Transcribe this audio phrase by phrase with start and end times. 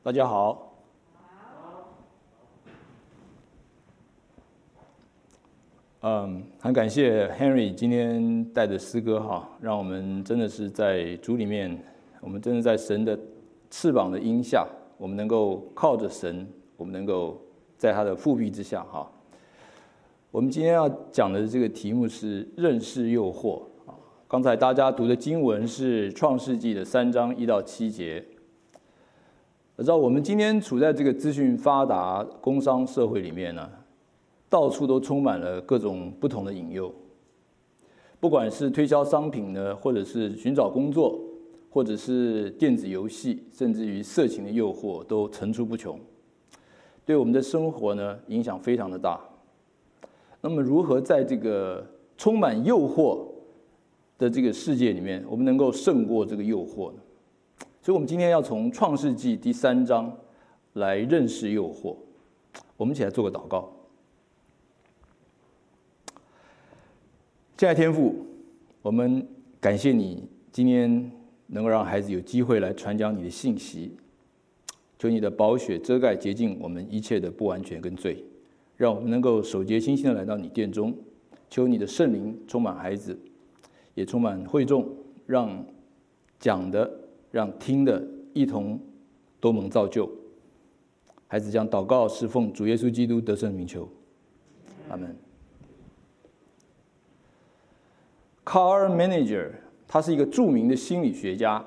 [0.00, 0.72] 大家好。
[6.02, 11.76] 嗯，很感谢 Henry 今天带的诗歌哈，让我们真的是在主里面，
[12.20, 13.18] 我们真的在神的
[13.70, 14.64] 翅膀的荫下，
[14.96, 16.46] 我们能够靠着神，
[16.76, 17.36] 我们能够
[17.76, 19.10] 在他的覆庇之下哈。
[20.30, 23.92] 我们今天要讲的这个题目是认识诱惑啊。
[24.28, 28.24] 刚才大家读的经文是创世纪的三章一到七节。
[29.78, 33.70] 我知道我们今天处在这个资讯发达、工商社会里面呢，
[34.48, 36.92] 到处都充满了各种不同的引诱，
[38.18, 41.16] 不管是推销商品呢，或者是寻找工作，
[41.70, 45.96] 或者是电子游戏，甚至于色情的诱惑都层出不穷，
[47.06, 49.20] 对我们的生活呢影响非常的大。
[50.40, 51.86] 那么，如何在这个
[52.16, 53.20] 充满诱惑
[54.18, 56.98] 的这个世界里面，我们能够胜过这个诱惑呢？
[57.88, 60.14] 所以，我们今天要从创世纪第三章
[60.74, 61.96] 来认识诱惑。
[62.76, 63.72] 我们一起来做个祷告。
[67.56, 68.26] 亲爱的天父，
[68.82, 69.26] 我们
[69.58, 71.10] 感谢你今天
[71.46, 73.96] 能够让孩子有机会来传讲你的信息。
[74.98, 78.22] 求你的宝血遮盖洁净我们一切的不完全跟罪，
[78.76, 80.94] 让我们能够手洁心心的来到你殿中。
[81.48, 83.18] 求你的圣灵充满孩子，
[83.94, 84.86] 也充满会众，
[85.24, 85.64] 让
[86.38, 87.07] 讲的。
[87.30, 88.80] 让听的一同
[89.40, 90.10] 都蒙造就，
[91.26, 93.88] 孩子将祷告侍奉主耶稣基督得胜名求，
[94.88, 95.16] 阿门。
[98.44, 99.50] Car Manager
[99.86, 101.64] 他是一个著名的心理学家，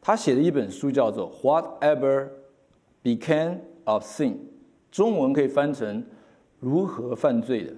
[0.00, 2.28] 他写的一本书叫做《Whatever
[3.02, 4.32] Became of Sin》，
[4.90, 6.04] 中文可以翻成
[6.58, 7.72] “如何犯罪的”。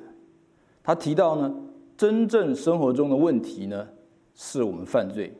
[0.83, 1.55] 他提到呢，
[1.97, 3.87] 真正生活中的问题呢，
[4.35, 5.33] 是我们犯罪。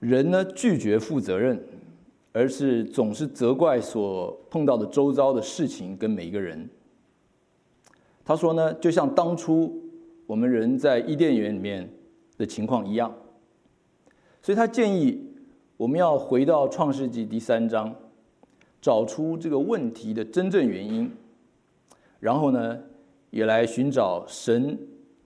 [0.00, 1.60] 人呢，拒绝负责任，
[2.32, 6.68] 而是总是责怪所碰到的周遭的事情跟每一个人。
[8.24, 9.82] 他说呢，就像当初
[10.26, 11.88] 我们人在伊甸园里面
[12.36, 13.12] 的情况一样。
[14.40, 15.20] 所以他建议
[15.76, 17.94] 我们要回到创世纪第三章，
[18.80, 21.10] 找出这个问题的真正原因，
[22.20, 22.78] 然后呢，
[23.30, 24.78] 也来寻找神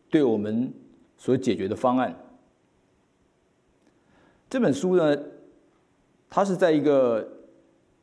[0.09, 0.73] 对我们
[1.19, 2.17] 所解决的方案。
[4.53, 5.17] 这本书呢，
[6.29, 7.27] 它是在一个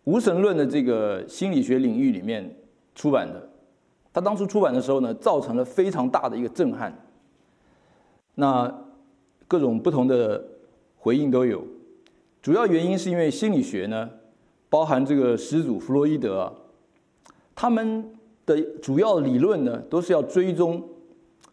[0.05, 2.55] 无神论的这个心理学领域里面
[2.95, 3.47] 出版的。
[4.11, 6.91] 它当初出版的时候呢，造成了非常大的一个震撼。
[8.33, 8.83] 那
[9.47, 10.43] 各种不同的
[10.97, 11.63] 回应都有。
[12.41, 14.09] 主要原因是因为心理学呢，
[14.71, 16.51] 包含这个始祖弗洛伊德啊，
[17.53, 18.03] 他们
[18.47, 20.83] 的主要理论呢，都是要追踪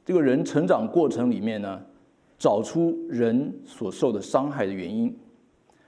[0.06, 1.82] 这个人成长过程里面呢。
[2.38, 5.16] 找出人所受的伤害的原因，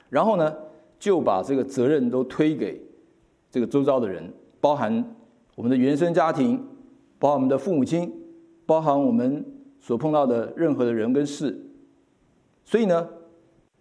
[0.09, 0.57] 然后呢，
[0.99, 2.83] 就把这个责任都推给
[3.51, 5.15] 这个周遭的人，包含
[5.55, 6.59] 我们的原生家庭，
[7.19, 8.11] 包含我们的父母亲，
[8.65, 9.45] 包含我们
[9.79, 11.55] 所碰到的任何的人跟事。
[12.65, 13.07] 所以呢，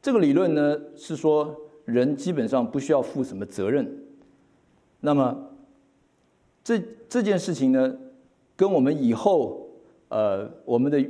[0.01, 3.89] 这个理论呢是说，人基本上不需要负什么责任。
[4.99, 5.51] 那么，
[6.65, 7.97] 这这件事情呢，
[8.57, 9.69] 跟我们以后
[10.09, 11.01] 呃我们的。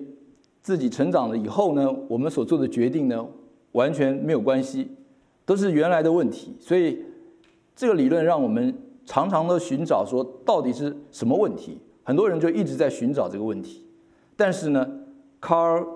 [0.67, 3.25] 自己成长了以后呢，我们所做的决定呢，
[3.71, 4.91] 完全没有关系，
[5.45, 6.57] 都是原来的问题。
[6.59, 7.05] 所以，
[7.73, 11.77] 这个理论让我们常常的寻找说，到底是什么问题？
[12.03, 13.85] 很多人就一直在寻找这个问题。
[14.35, 14.85] 但是呢
[15.39, 15.87] ，Car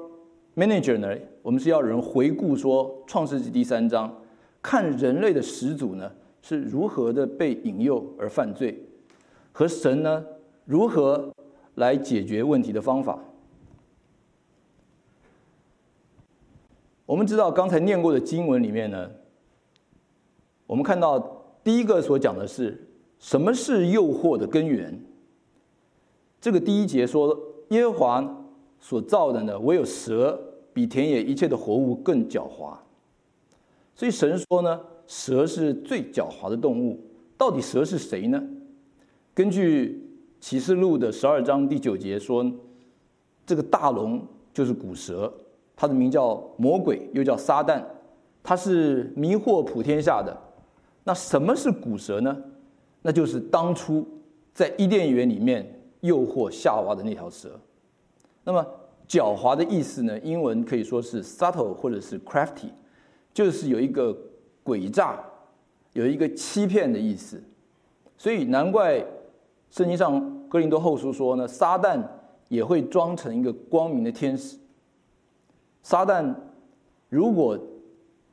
[0.56, 4.22] Manager 呢，我们是要人回顾说，《创世纪》第三章，
[4.62, 6.10] 看人类的始祖呢
[6.42, 8.82] 是如何的被引诱而犯罪，
[9.52, 10.24] 和神呢
[10.64, 11.30] 如何
[11.76, 13.20] 来解决问题的方法。
[17.12, 19.12] 我们知道刚才念过的经文里面呢，
[20.66, 21.20] 我们看到
[21.62, 22.88] 第一个所讲的是
[23.20, 24.98] 什么是诱惑的根源。
[26.40, 27.38] 这个第一节说，
[27.72, 28.46] 耶和华
[28.80, 32.78] 所造的呢，唯有蛇比田野一切的活物更狡猾。
[33.94, 36.98] 所以神说呢，蛇是最狡猾的动物。
[37.38, 38.42] 到底蛇是谁呢？
[39.34, 40.10] 根据
[40.40, 42.50] 启示录的十二章第九节说，
[43.46, 45.30] 这个大龙就是古蛇。
[45.82, 47.82] 他的名叫魔鬼，又叫撒旦，
[48.44, 50.38] 他是迷惑普天下的。
[51.06, 52.38] 那什么是古蛇呢？
[53.02, 54.08] 那就是当初
[54.54, 57.60] 在伊甸园里面诱惑夏娃的那条蛇。
[58.44, 58.64] 那么
[59.08, 60.20] 狡猾的意思呢？
[60.20, 62.70] 英文可以说是 subtle 或者是 crafty，
[63.34, 64.16] 就是有一个
[64.64, 65.20] 诡诈，
[65.94, 67.42] 有一个欺骗的意思。
[68.20, 69.04] 所以难怪
[69.72, 72.00] 圣经上哥林多后书说呢，撒旦
[72.50, 74.61] 也会装成一个光明的天使。
[75.84, 76.34] 撒旦
[77.10, 77.60] 如果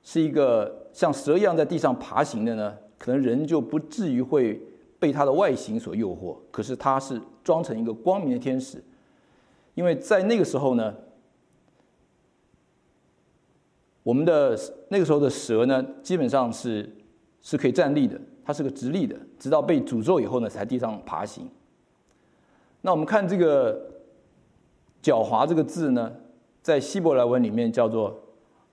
[0.03, 4.61] 是一个像蛇一样在地上爬行的呢，可能人就不至于会
[4.99, 6.37] 被它的外形所诱惑。
[6.51, 8.83] 可是它是装成一个光明的天使，
[9.75, 10.95] 因为在那个时候呢，
[14.03, 14.59] 我们的
[14.89, 16.89] 那个时候的蛇呢，基本上是
[17.43, 21.49] 是可以站立的，它是个直立的，直到被诅咒以后呢，才地上爬行。
[22.81, 23.91] 那我们看这个
[25.03, 26.13] “狡猾”这个字呢，
[26.63, 28.21] 在希伯来文里面叫做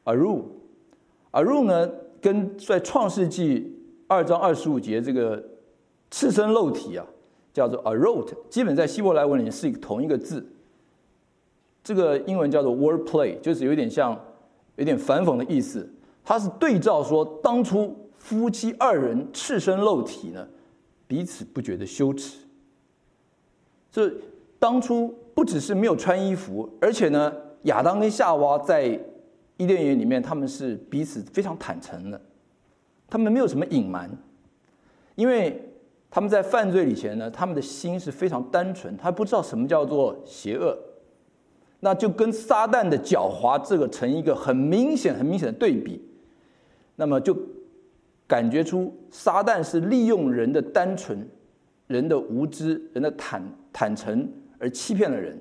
[0.05, 1.91] “aru”，“aru” 呢，
[2.21, 3.77] 跟在创世纪
[4.07, 5.43] 二章二十五节这个
[6.11, 7.05] 赤身露体啊，
[7.53, 10.45] 叫做 “arot”，基本在希伯来文里面是同一个字。
[11.83, 14.19] 这个英文叫做 “wordplay”，就是有点像。
[14.77, 15.89] 有点反讽的意思，
[16.21, 20.45] 它是对照说，当初夫妻二人赤身露体呢，
[21.07, 22.39] 彼此不觉得羞耻。
[23.89, 24.11] 这
[24.59, 27.31] 当初不只是没有穿衣服，而且呢，
[27.65, 28.99] 亚当跟夏娃在
[29.57, 32.19] 伊甸园里面，他们是彼此非常坦诚的，
[33.07, 34.09] 他们没有什么隐瞒，
[35.13, 35.61] 因为
[36.09, 40.77] 他们在犯罪以前呢，他们的心是非常单纯，他不知道什么叫做邪恶。
[41.81, 46.01] 那就跟撒旦的狡猾这个成一个很明显、很明显的对比，
[46.95, 47.37] 那么就
[48.25, 51.27] 感觉出撒旦是利用人的单纯、
[51.85, 54.27] 人的无知、人的坦坦诚
[54.57, 55.39] 而欺骗了人。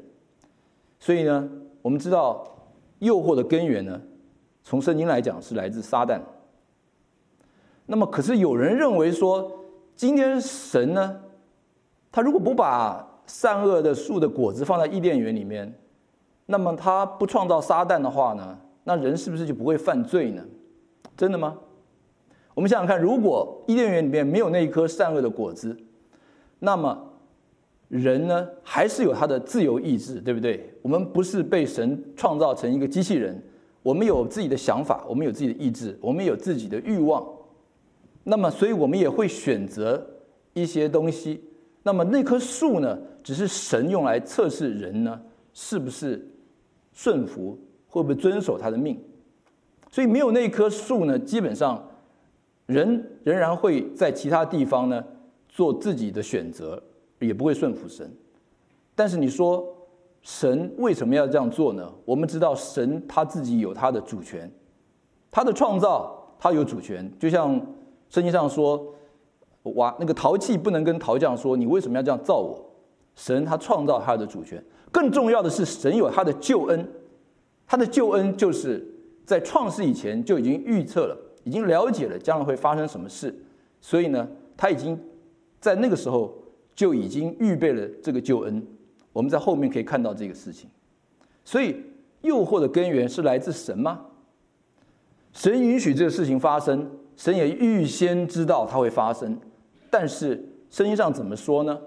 [0.98, 1.48] 所以呢，
[1.84, 2.42] 我们知道
[3.00, 4.00] 诱惑的根源呢，
[4.62, 6.18] 从圣经来讲是来自撒旦。
[7.84, 9.52] 那么，可是有人认为说，
[9.94, 11.20] 今天神呢，
[12.10, 15.78] 他如果不把善恶的树的果子放在伊甸园里面，
[16.46, 18.58] 那么他不创造撒旦的话呢？
[18.84, 20.42] 那人是不是就不会犯罪呢？
[21.14, 21.58] 真的吗？
[22.54, 25.76] 我们想想看，如果伊甸园里面没有那一颗善恶的果子，
[26.60, 27.12] 那么
[27.88, 30.73] 人呢，还是有他的自由意志，对不对？
[30.84, 33.42] 我们不是被神创造成一个机器人，
[33.82, 37.26] 我们有自己的想法，我们有自己的意志，我们有自己的欲望。
[38.22, 40.06] 那么，所以我们也会选择
[40.52, 41.42] 一些东西。
[41.82, 45.18] 那么那棵树呢，只是神用来测试人呢，
[45.54, 46.30] 是不是？
[46.92, 47.58] 顺服
[47.88, 49.02] 会不会遵守他的命？
[49.90, 51.82] 所以没有那棵树呢，基本上
[52.66, 55.02] 人仍然会在其他地方呢
[55.48, 56.80] 做自己的选择，
[57.20, 58.14] 也不会顺服神。
[58.94, 59.73] 但是你说
[60.24, 61.92] 神为什么要这样做呢？
[62.06, 64.50] 我们知道神他自己有他的主权，
[65.30, 67.08] 他的创造他有主权。
[67.18, 67.54] 就像
[68.08, 68.94] 圣经上说，
[69.74, 72.58] 哇，那个陶器不能跟陶匠说，你为什么要这样造我？
[73.14, 74.64] 神他创造他的主权。
[74.90, 76.88] 更重要的是，神有他的救恩，
[77.66, 78.82] 他的救恩就是
[79.26, 83.34] 在创世以前就已经预测了，已经了解了将来会发生什么事，
[83.78, 84.26] 所以呢，
[84.56, 84.98] 他已经
[85.60, 86.34] 在那个时候
[86.74, 88.66] 就已经预备了这个救恩。
[89.14, 90.68] 我们在后面可以看到这个事情，
[91.42, 91.82] 所以
[92.20, 94.04] 诱惑的根源是来自神吗？
[95.32, 99.38] 神允许这个事情发生，神也预先知道它会发生，
[99.88, 101.80] 但是圣经上怎么说呢？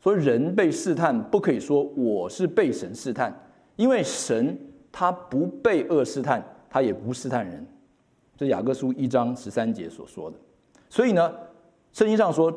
[0.00, 3.34] 说人被试探，不可以说我是被神试探，
[3.76, 4.58] 因为神
[4.92, 7.66] 他不被恶试探，他也不试探人。
[8.36, 10.36] 这雅各书一章十三节所说的。
[10.90, 11.32] 所以呢，
[11.92, 12.52] 圣经上说，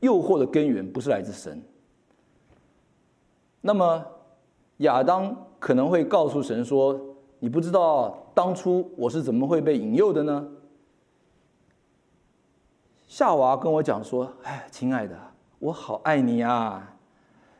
[0.00, 1.62] 诱惑的根源不是来自神。
[3.60, 4.04] 那么
[4.78, 6.98] 亚当可能会告诉神说
[7.40, 10.48] ：“你不知道当初我是怎么会被引诱的呢？”
[13.06, 15.18] 夏娃跟我讲说：“哎，亲爱的。”
[15.60, 16.96] 我好爱你啊！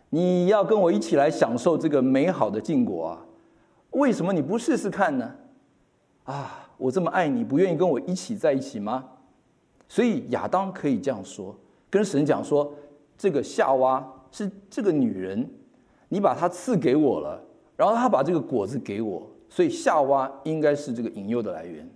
[0.09, 3.26] 你要跟我一起来享受这个美好的禁果啊！
[3.90, 5.35] 为什么你不试试看呢？
[6.25, 9.04] 啊，我这么爱你，不愿意跟我一起在一起吗？
[9.87, 11.54] 所以亚当可以这样说，
[11.90, 12.73] 跟神讲说：
[13.19, 15.47] 这个夏娃是这个女人，
[16.11, 17.40] 你把它赐给我了，
[17.76, 21.88] 然后他把这个果子给我，所以夏娃应该是这个引诱的来源。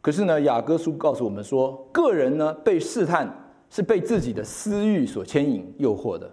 [0.00, 3.32] 可是呢，雅各书告诉我们说，个人呢被试探
[3.70, 6.30] 是被自己的私欲所牵引、诱惑的，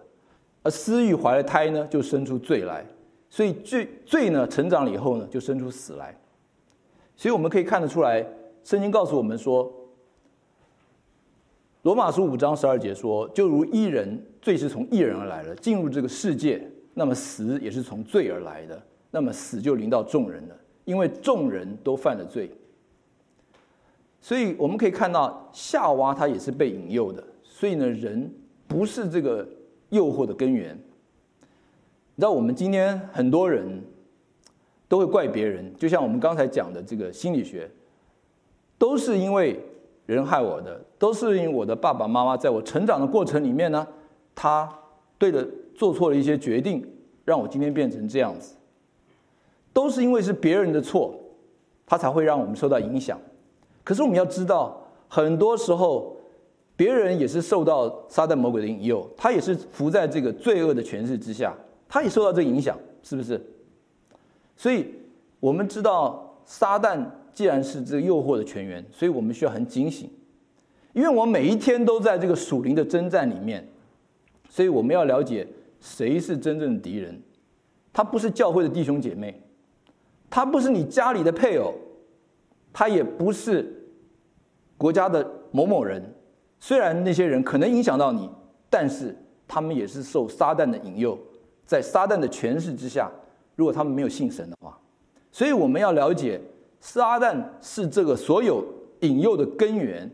[0.63, 2.85] 而私欲怀了胎呢，就生出罪来，
[3.29, 6.17] 所以罪罪呢成长了以后呢，就生出死来。
[7.17, 8.25] 所以我们可以看得出来，
[8.63, 9.71] 圣经告诉我们说，
[11.83, 16.61] 罗马书五章十二节说，就如一人罪是从一人而来了，进入这个世界，
[16.93, 22.51] 那么死也是从罪而来的，那么死就临到众人了，因为众人都犯了罪。
[24.19, 27.23] 所以我们可以看到，夏娃她也是被引诱的。
[27.43, 28.31] 所以呢，人
[28.67, 29.47] 不是这个
[29.89, 30.77] 诱惑的根源。
[32.13, 33.83] 你知道，我们今天很多人
[34.87, 37.67] 都会怪别人，就像我们刚才讲的这个心理学，
[38.77, 39.59] 都是因为
[40.13, 43.87] 人害我的，都是因为我的爸爸妈妈在我成长的过程里面呢，
[44.35, 44.69] 他
[45.17, 46.85] 对的做错了一些决定，
[47.25, 48.55] 让我今天变成这样子，
[49.71, 51.15] 都是因为是别人的错。
[51.83, 53.19] 他才会让我们受到影响。
[53.83, 56.15] 可是我们要知道，很多时候
[56.73, 61.53] 别人也是受到撒旦魔鬼的引诱，他也是伏在这个罪恶的权势之下，
[61.89, 63.41] 他也受到这个影响，是不是？
[64.55, 64.95] 所以
[65.41, 67.03] 我们知道，撒旦
[67.33, 70.09] 既然是这个诱惑的泉源，所以我们需要很警醒，
[70.93, 73.67] 因为我每一天都在这个属灵的征战里面，
[74.49, 75.47] 所以我们要了解
[75.79, 77.21] 谁是真正的敌人。
[77.93, 79.41] 他不是教会的弟兄姐妹，
[80.29, 81.73] 他不是你家里的配偶，
[82.71, 83.89] 他也不是
[84.77, 86.01] 国家的某某人。
[86.59, 88.29] 虽然那些人可能影响到你，
[88.69, 89.15] 但是
[89.47, 91.17] 他们也是受撒旦的引诱，
[91.65, 93.11] 在撒旦的权势之下。
[93.55, 94.79] 如果他们没有信神的话，
[95.31, 96.39] 所以我们要了解，
[96.81, 98.65] 撒旦是这个所有
[98.99, 100.11] 引诱的根源。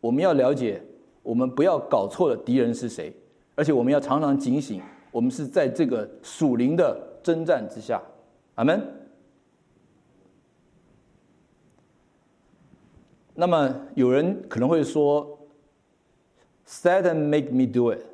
[0.00, 0.80] 我们要了解，
[1.24, 3.12] 我们不要搞错了敌人是谁，
[3.56, 8.00] 而且我们要常常警醒，我们是在这个属灵的征战之下。
[8.54, 8.80] 阿门。
[13.34, 15.38] 那么有人可能会说
[16.68, 18.04] ，Satan make me do it，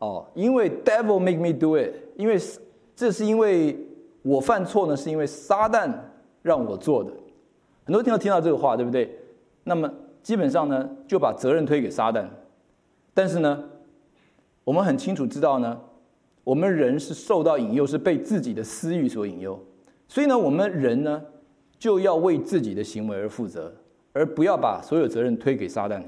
[0.00, 2.38] 哦，因为 devil make me do it，因为
[2.94, 3.74] 这是因为。
[4.22, 5.90] 我犯错呢，是因为撒旦
[6.42, 7.10] 让我做的。
[7.88, 9.10] 很多听到听到这个话，对不对？
[9.64, 9.90] 那么
[10.22, 12.26] 基本上呢，就把责任推给撒旦。
[13.14, 13.64] 但是呢，
[14.62, 15.80] 我们很清楚知道呢，
[16.44, 19.58] 我们人是受到引诱，是被自己的私欲所引诱。
[20.06, 21.22] 所以呢，我们人呢，
[21.78, 23.72] 就要为自己的行为而负责，
[24.12, 26.02] 而不要把所有责任推给撒旦。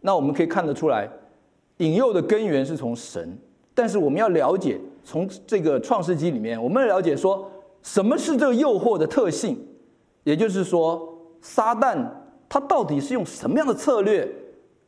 [0.00, 1.06] 那我们可以看得出来，
[1.76, 3.36] 引诱的根源是从神。
[3.74, 7.50] 但是我们要了解，从这个创世纪里面，我们了解说
[7.84, 9.56] 什么是这个诱惑的特性，
[10.24, 12.02] 也就是说，撒旦
[12.48, 14.26] 他到底是用什么样的策略，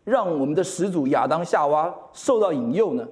[0.03, 3.07] 让我们的始祖亚当夏娃受到引诱呢？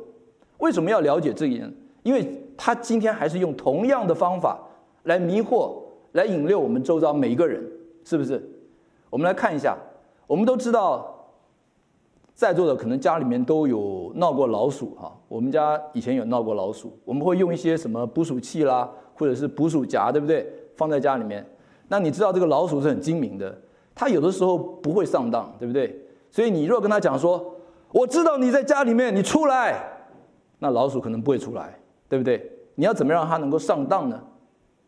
[0.59, 1.73] 为什么要了解这一点？
[2.03, 4.59] 因为他今天还是用同样的方法
[5.03, 5.75] 来迷惑、
[6.13, 7.63] 来引诱我们周遭每一个人，
[8.05, 8.43] 是不是？
[9.11, 9.77] 我们来看一下，
[10.27, 11.11] 我们都知道。
[12.35, 20.47] 在座的可能家里面都有闹过老鼠哈，我们家以前有闹过老鼠，我们会用一些什么捕鼠器啦，或者是捕鼠夹，对不对？
[20.77, 21.45] 放在家里面。
[21.89, 23.57] 那你知道这个老鼠是很精明的，
[23.95, 25.99] 它有的时候不会上当，对不对？
[26.31, 27.55] 所以你如果跟他讲说，
[27.93, 29.81] 我知道你在家里面，你出来，
[30.59, 31.79] 那老鼠可能不会出来，
[32.09, 32.51] 对不对？
[32.75, 34.21] 你要怎么让它能够上当呢？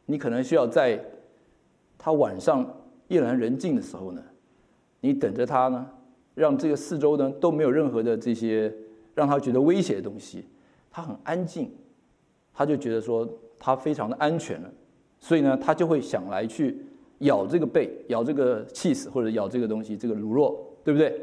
[0.06, 1.00] 你可能需要在
[1.98, 2.66] 它晚上
[3.08, 4.22] 夜阑人静的时候呢，
[5.00, 5.86] 你等着它呢。
[6.34, 8.70] 让这个四周呢都没有任何的这些
[9.14, 10.44] 让它觉得威胁的东西，
[10.90, 11.74] 它很安静，
[12.52, 13.26] 它就觉得说
[13.58, 14.70] 他非常的安全了，
[15.18, 16.76] 所以呢他就会想来去
[17.18, 21.20] 咬这个贝，咬这个起司或者咬这个东西，这个乳酪，对不对？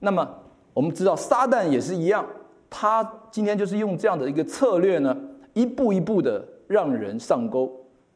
[0.00, 0.28] 那么
[0.72, 2.26] 我们知道撒旦也是一样，
[2.68, 5.16] 他今天就是用这样的一个策略呢，
[5.54, 7.70] 一步一步的让人上钩。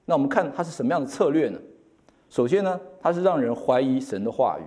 [0.04, 1.58] 那我们看他是什么样的策略呢？
[2.28, 4.64] 首先呢，他是让人怀疑神的话语。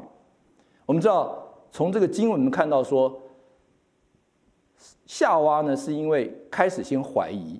[0.86, 1.40] 我们知道。
[1.76, 3.20] 从这个经文我们看到说，
[5.08, 7.60] 夏娃呢是因为开始先怀疑，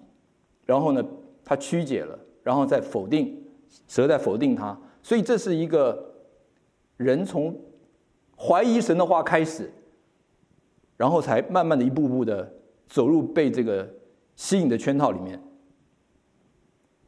[0.66, 1.04] 然后呢
[1.44, 3.42] 他曲解了，然后再否定，
[3.88, 6.14] 蛇在否定他，所以这是一个
[6.98, 7.56] 人从
[8.38, 9.72] 怀疑神的话开始，
[10.98, 12.52] 然后才慢慢的一步步的
[12.88, 13.88] 走入被这个
[14.36, 15.42] 吸引的圈套里面。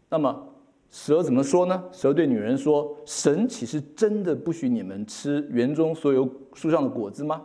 [0.10, 0.50] 那么。
[0.92, 1.84] 蛇怎么说呢？
[1.92, 7.42] 蛇对女人说：“神岂是真的不许你们吃园中所有树上的果子吗？”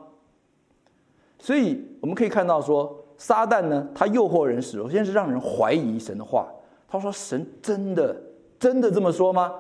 [1.36, 6.48] 所以我们可以看到说，撒旦呢，他诱惑人，首先是让人怀疑神的话。
[6.88, 8.16] 他说：“神真的
[8.58, 9.52] 真的这么说吗？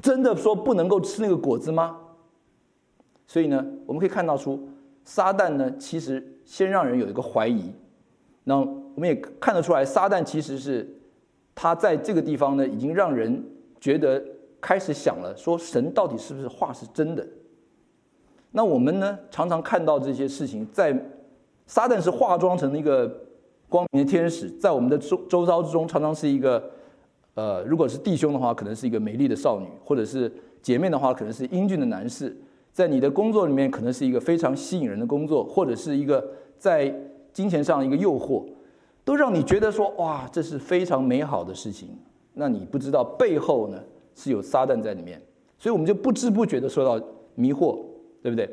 [0.00, 1.98] 真的说不能够吃那个果子吗？”
[3.26, 4.68] 所以呢，我们可以看到出，
[5.04, 7.72] 撒旦呢，其实先让人有一个怀疑。
[8.44, 10.88] 那我们也看得出来，撒旦其实是。
[11.60, 13.44] 他在这个地方呢，已经让人
[13.80, 14.22] 觉得
[14.60, 17.26] 开始想了，说神到底是不是话是真的？
[18.52, 20.96] 那我们呢，常常看到这些事情，在
[21.68, 23.06] 撒旦是化妆成一个
[23.68, 26.70] 光明的天使，在我们的周周遭之中，常常是一个
[27.34, 32.36] 呃，如果是弟兄的话，可能是一个美丽的少女；或者是姐妹的话，可能是英俊的男士。
[32.72, 36.26] 在你的工作里面，可能是一个非常吸引人的工作，或者是一个
[36.58, 36.92] 在
[37.32, 38.44] 金钱上一个诱惑。
[39.04, 41.88] 都让你觉得说哇，这是非常美好的事情。
[42.34, 43.82] 那你不知道背后呢
[44.14, 45.20] 是有撒旦在里面，
[45.58, 47.02] 所以我们就不知不觉的受到
[47.34, 47.78] 迷惑，
[48.22, 48.48] 对不对？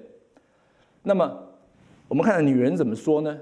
[1.03, 1.29] 那么
[2.07, 3.37] 我们看看女人怎么说呢？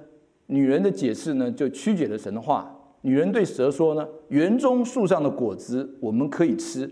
[0.48, 2.74] 女人的解释呢就曲解了神的话。
[3.02, 6.90] 女人对蛇说呢：“园中树上的果子我们可以吃，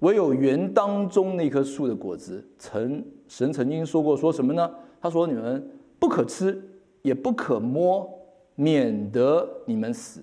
[0.00, 4.70] 唯有园当中那棵树的果子，曾神曾经说过说什么呢？
[5.00, 6.62] 他说：你们不可吃，
[7.02, 8.08] 也不可摸。”
[8.60, 10.20] 免得你们死。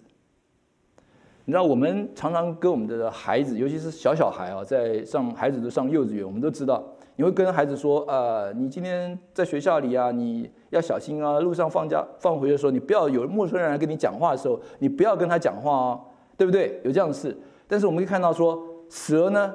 [1.46, 6.84] 你知道，我们常常跟我们的孩子，尤其是小小孩啊，在上孩子都上幼稚园，我们都知道，
[7.18, 16.02] 你会跟孩子说，呃，你今天在学校里啊，你要小心啊，路上放假放回的时候，你不要有陌生人来跟你讲话的时候，你不要跟他讲话哦，
[16.38, 16.80] 对不对？
[16.84, 17.36] 有这样的事。
[17.68, 19.54] 但是我们可以看到说，蛇呢，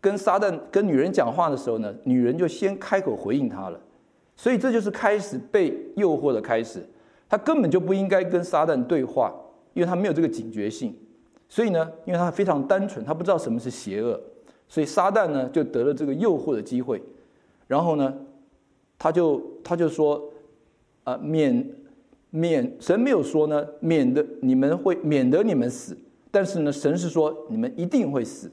[0.00, 3.78] 跟撒旦跟女人讲话的时候呢，女人就先开口回应他了，
[4.34, 6.82] 所以这就是开始被诱惑的开始。
[7.28, 9.34] 他根本就不应该跟撒旦对话，
[9.74, 10.96] 因为他没有这个警觉性。
[11.50, 14.18] 所以呢，因为他非常单纯，他不知道什么是邪恶，
[14.68, 17.02] 所以撒旦呢就得了这个诱惑的机会。
[17.66, 18.14] 然后呢，
[18.98, 20.30] 他就他就说，
[21.04, 21.70] 啊，免
[22.30, 25.96] 免神没有说呢，免得你们会免得你们死，
[26.30, 28.50] 但是呢，神是说你们一定会死。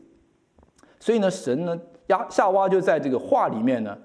[0.99, 3.97] 所以呢，神呢，亚夏娃就在这个话里面呢，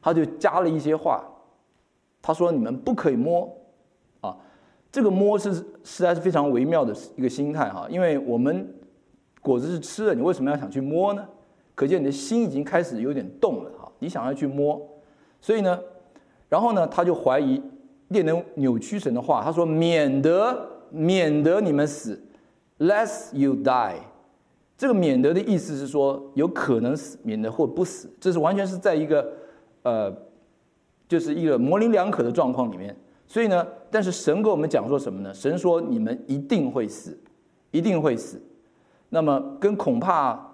[0.00, 1.24] 他就加了一些话，
[2.20, 3.50] 他说你们不可以摸。
[4.20, 4.36] 啊
[4.92, 5.52] 这个摸是
[5.84, 8.74] 实在是非常微妙的一个心态哈，因为我们
[9.42, 11.26] 果子是吃的，你为什么要想去摸呢？
[11.76, 14.80] 可见你的心已经开始有点动了哈，你想要去摸，
[15.40, 15.78] 所以呢，
[16.48, 17.62] 然后呢，他就怀疑
[18.08, 22.20] 列能扭曲神的话，他说免得免得你们死
[22.78, 23.98] ，lest you die。
[24.78, 29.32] 这个免得的意思是说有可能死，免得或不死，这是完全是在一个
[29.82, 30.14] 呃，
[31.08, 32.94] 就是一个模棱两可的状况里面。
[33.26, 35.34] 所以呢，但是神跟我们讲说什么呢？
[35.34, 37.18] 神说你们一定会死，
[37.70, 38.40] 一定会死。
[39.08, 40.45] 那么跟恐怕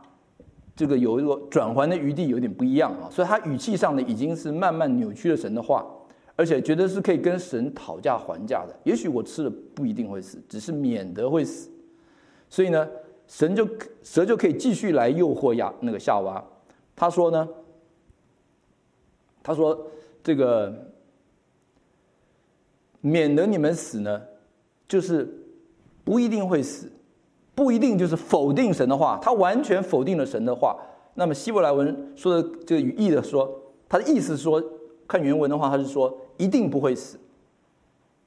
[0.74, 3.08] 这个有一个转圜的余地有点不一样啊。
[3.10, 5.86] 所以他语气上呢，已经是慢慢扭曲了神的话，
[6.36, 8.74] 而且觉得是可以跟神讨价还价的。
[8.84, 11.70] 也许我吃了不一定会死，只是免得会死。
[12.48, 12.88] 所以呢，
[13.26, 13.68] 神就
[14.02, 16.44] 蛇就可以继续来诱惑亚那个夏娃。
[16.94, 17.48] 他说呢，
[19.42, 19.86] 他说
[20.22, 20.88] 这个。
[23.04, 24.22] 免得你们死呢，
[24.86, 25.28] 就是
[26.04, 26.88] 不一定会死，
[27.54, 30.76] 不一定就是否定神的话，他完全否定了神的话。
[31.14, 34.62] 那么希伯来文说的这个语义的说，他的意思是说，
[35.06, 37.18] 看原文的话，他是说一定不会死。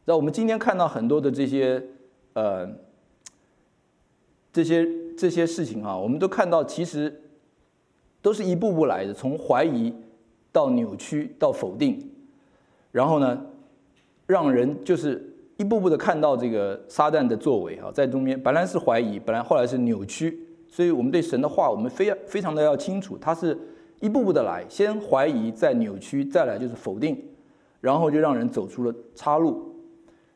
[0.06, 1.84] 那我们今天看到很多的这些
[2.34, 2.69] 呃
[4.54, 7.23] 这些这些事情啊，我们都看到其实
[8.21, 9.91] 都是一步步来的，从怀疑
[10.52, 12.08] 到扭曲到否定，
[12.91, 13.45] 然后呢，
[14.28, 20.38] 让人就是一步步的看到这个撒旦的作为啊，在中间本来是怀疑，本来后来是扭曲，
[20.68, 23.58] 所以我们对神的话，我们非要非常的要清楚，它是
[24.02, 27.18] 一步步的来，先怀疑，再扭曲，再来就是否定，
[27.80, 29.74] 然后就让人走出了岔路。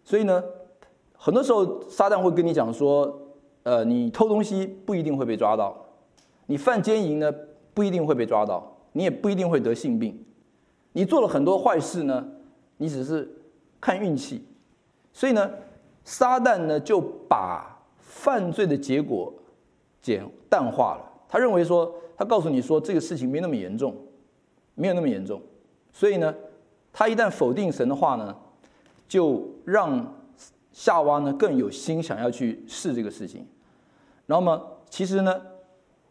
[0.06, 0.42] 所以呢，
[1.18, 3.20] 很多时候撒旦会跟你讲说，
[3.64, 5.76] 呃，你偷东西不一定会被抓到，
[6.46, 7.30] 你犯奸淫呢
[7.74, 10.18] 不一定会被抓到，你也不一定会得性病，
[10.94, 12.26] 你做了很多坏事呢，
[12.78, 13.36] 你只是。
[13.82, 14.44] 看运气，
[15.20, 15.52] 所以呢，
[16.06, 19.34] 撒旦呢就把犯罪的结果
[20.02, 21.12] 简淡化了。
[21.28, 23.94] 他认为说，他告诉你说这个事情没那么严重，
[24.76, 25.42] 没有那么严重。
[25.92, 26.34] 所以呢，
[26.94, 28.34] 他一旦否定神的话呢，
[29.10, 30.22] 就让
[30.72, 33.46] 夏娃呢更有心想要去试这个事情。
[34.26, 35.36] 然后呢，其实呢，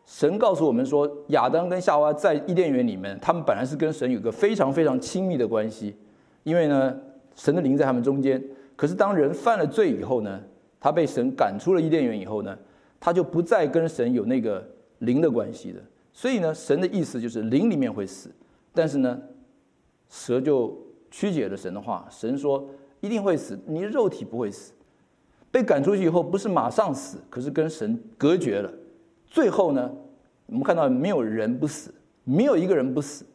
[0.05, 5.97] 神告诉我们说，亚当跟夏娃在伊甸园里面，他们本来是跟神有个非常非常亲密的关系，
[6.43, 6.95] 因为呢。
[7.41, 8.43] 神的灵在他们中间，
[8.79, 10.41] 可是当人犯了罪以后呢，
[10.79, 12.57] 他被神赶出了伊甸园以后呢，
[13.01, 14.65] 他就不再跟神有那个
[15.01, 15.81] 灵的关系的。
[16.13, 18.31] 所以呢，神的意思就是灵里面会死，
[18.73, 19.21] 但是呢，
[20.09, 24.73] 蛇就曲解了神的话，神说一定会死，你肉体不会死。
[25.51, 28.73] 被赶出去以后不是马上死，可是跟神隔绝了。
[29.27, 29.91] 最后呢，
[30.47, 33.27] 我们看到没有人不死，没有一个人不死，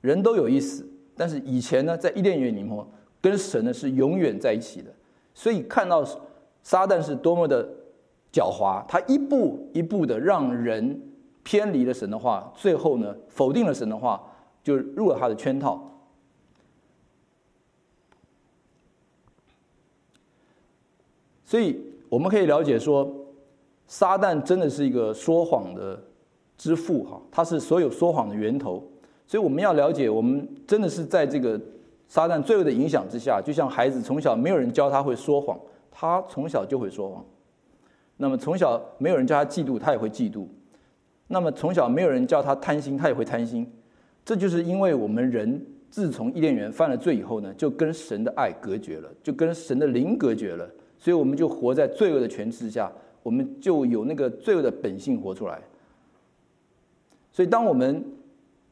[0.00, 0.88] 人都有一死。
[1.14, 2.86] 但是以前呢，在伊甸园里面。
[3.26, 4.94] 跟神呢是永远在一起的，
[5.34, 6.04] 所以看到
[6.62, 7.68] 撒旦是多么的
[8.32, 11.02] 狡猾，他一步一步的让人
[11.42, 14.22] 偏离了神的话，最后呢否定了神的话，
[14.62, 15.82] 就入了他的圈套。
[21.44, 23.12] 所以我们可以了解说，
[23.88, 26.00] 撒旦真的是一个说谎的
[26.56, 28.80] 之父哈，他是所有说谎的源头。
[29.26, 31.60] 所以我们要了解，我们真的是在这个。
[32.08, 35.58] 撒旦罪恶的影响之下，就像孩子从小没有人教他会说谎，
[35.90, 37.24] 他从小就会说谎。
[38.16, 40.46] 那么从小没有人教他嫉妒，他也会嫉妒。
[41.28, 43.70] 那么从小没有人教他贪心，他也会贪心。
[44.24, 52.90] 这就是因为我们人自从伊甸园犯了罪以后呢，就跟神的爱隔绝了，就跟神的灵隔绝了，所以我们就活在罪恶的权势下，
[53.22, 55.60] 我们就有那个罪恶的本性活出来。
[57.32, 58.02] 所以当我们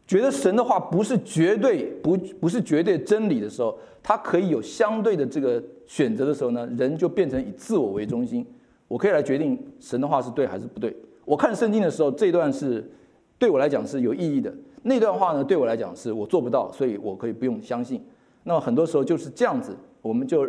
[0.06, 8.46] 觉得神的话不是绝对不不是绝对真理的时候，他可以有相对的这个选择的时候呢，人就变成以自我为中心。
[8.86, 10.94] 我可以来决定神的话是对还是不对。
[11.24, 12.86] 我看圣经的时候，这段是
[13.38, 18.04] 对我来讲是有意义的，那段话呢，对我来讲是我做不到，所以我可以不用相信。
[18.42, 20.46] 那么很多时候就是这样子，我们就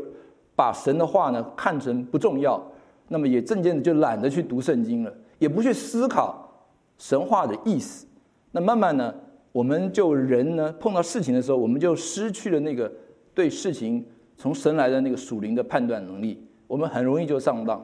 [0.54, 2.62] 把神的话呢看成不重要，
[3.08, 8.06] 那么也渐渐的就懒得去读圣经了，也不去思考神话的意思。
[8.52, 9.16] 那慢慢呢，
[9.56, 12.92] 我们就人呢碰到事情的时候，我们就失去了那个
[13.34, 17.82] 对事情从神来的那个属灵的判断能力，我们很容易就上当。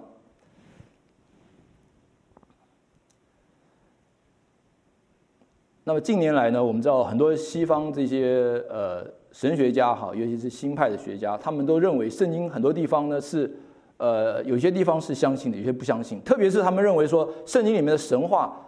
[5.85, 13.49] 那么近年来呢，我们知道很多西方这些呃神学家哈，尤其是新派的学家，他们都认为圣经很多地方呢是
[13.95, 16.21] 呃有些地方是相信的，有些不相信。
[16.23, 18.61] 特别是他们认为说圣经里面的神话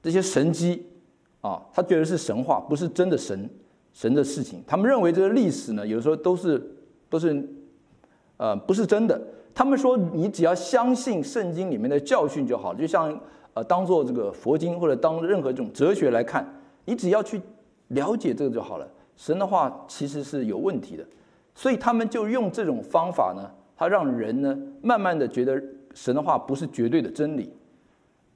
[0.00, 0.86] 这些神迹
[1.40, 3.48] 啊，他觉得是神话，不是真的神
[3.92, 4.62] 神的事情。
[4.66, 6.70] 他们认为这个历史呢，有时候都是
[7.08, 7.48] 都是
[8.36, 9.20] 呃不是真的。
[9.54, 13.18] 他们说你只要相信圣经里面的教训就好，就像。
[13.54, 16.46] 呃，当做这个佛经或者当任何这种哲学来看，
[16.84, 17.40] 你只要去
[17.88, 18.86] 了解这个就好了。
[19.16, 21.04] 神的话其实是有问题的，
[21.56, 25.60] 所以他们就用这种方法呢，他让人呢慢慢的觉得
[25.92, 27.50] 神的话不是绝对的真理，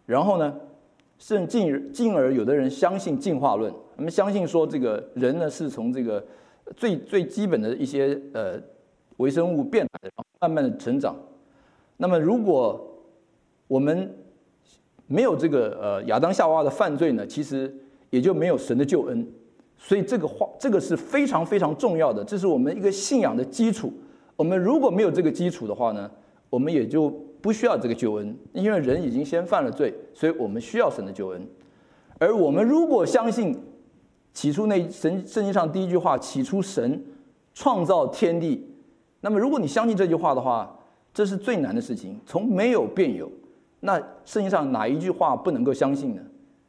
[0.07, 0.53] 然后呢，
[1.23, 6.23] 甚进进而有的人相信进化论，他们相信说这个人呢是从这个
[6.77, 8.61] 最最基本的一些呃
[9.19, 11.15] 微生物变来的，慢慢的成长。
[11.97, 12.85] 那么如果
[13.69, 14.13] 我们
[15.07, 17.73] 没有这个呃亚当夏娃的犯罪呢，其实
[18.11, 19.25] 也就没有神的救恩，
[19.79, 23.93] 所以这个话这个是非常非常重要的，这是我们一个信仰的基础。
[24.35, 26.11] 我们如果没有这个基础的话呢，
[26.51, 31.47] 我们也就不需要这个救恩，因为人已经先犯了罪，所以我们需要神的救恩。
[32.19, 33.55] 而我们如果相信
[34.33, 37.05] 起初那神圣经上第一句话，起初神
[37.53, 38.65] 创造天地，
[39.21, 40.79] 那么如果你相信这句话的话，
[41.13, 43.31] 这是最难的事情，从没有变有。
[43.81, 46.23] 那圣经上哪一句话不能够相信呢？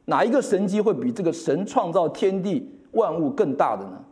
[0.06, 4.04] 哪一个神迹会比这个神创造天地万物更大的呢？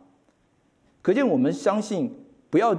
[1.01, 2.09] 可见我们相信，
[2.49, 2.73] 不要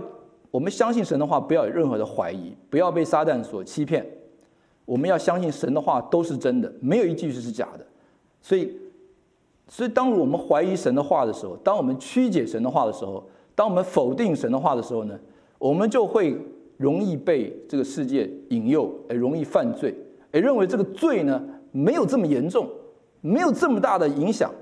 [0.54, 4.06] 我们相信神的话，不要有任何的怀疑，不要被撒旦所欺骗。
[4.84, 7.84] 我们要相信神的话都是真的，没有一句是假的。
[8.40, 8.70] 所以，
[9.66, 15.18] 所以当我们怀疑神的话的时候，当我们曲解神的话的时候，当我们否定神的话的时候呢，
[15.58, 16.40] 我们就会
[16.76, 19.92] 容易被这个世界引诱，而容易犯罪。
[20.30, 22.70] 而认为这个罪呢没有这么严重，
[23.20, 24.54] 没有这么大的影响，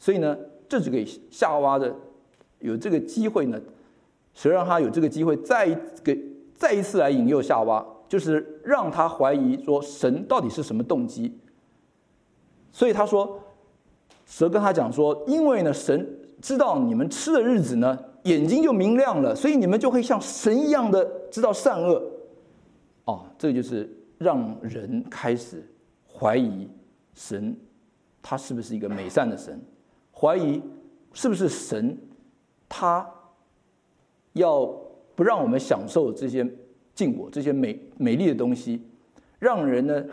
[0.00, 0.36] 所以呢，
[0.68, 1.94] 这就给夏娃的
[2.58, 3.60] 有这个机会呢，
[4.36, 5.66] 谁让他有这个机会再
[6.04, 6.16] 给
[6.54, 11.36] 再一次来引诱夏娃，就是让他怀疑说神到底是什么动机。
[12.70, 13.40] 所以他说，
[14.26, 16.08] 蛇跟他讲说，因为呢神
[16.40, 22.00] 知道你们吃的日子呢眼睛就明亮了，所以你们就会像神一样的知道善恶。
[23.06, 23.90] 哦，这个就是。
[24.18, 25.62] 让人开始
[26.10, 26.66] 怀疑
[27.14, 27.54] 神，
[28.22, 29.60] 他是不是一个美善的神？
[30.10, 30.62] 怀疑
[31.12, 31.98] 是不是神，
[32.66, 33.06] 他
[34.36, 34.64] 要
[35.14, 36.46] 不让我们享受这些
[36.94, 38.80] 禁果、这些美美丽的东西？
[39.38, 40.04] 让人呢？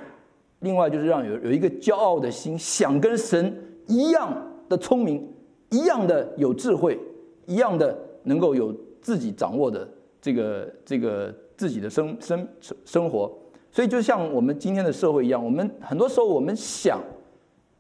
[0.59, 3.53] 另外就是让有有一个骄傲的心，想跟神
[3.86, 5.27] 一样的聪明，
[5.71, 6.97] 一样的有智慧，
[7.45, 9.86] 一样的能够有自己掌握的
[10.21, 13.29] 这个这个自己的生生生生活。
[13.71, 17.01] 所以，就像我们今天的社会一样，我们很多时候我们想，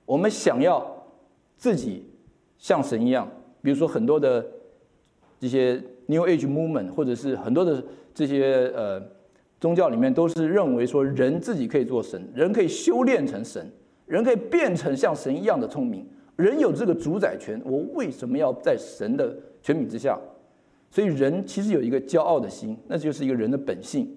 [0.05, 0.85] 我们想要
[1.55, 2.05] 自己
[2.57, 3.29] 像神一样，
[3.61, 4.45] 比如说很多的
[5.39, 9.01] 这些 New Age Movement，或者是很多的这些呃
[9.59, 13.71] 宗教里面，都是认为说人自己可以做神，人可以修炼成神，
[14.05, 17.61] 人可以变成像神一样的聪明，人有这个主宰权。
[17.65, 20.19] 我为什么要在神的权柄之下？
[20.91, 24.07] 所以，人其实有一个骄傲的心，那就是一个人的本性。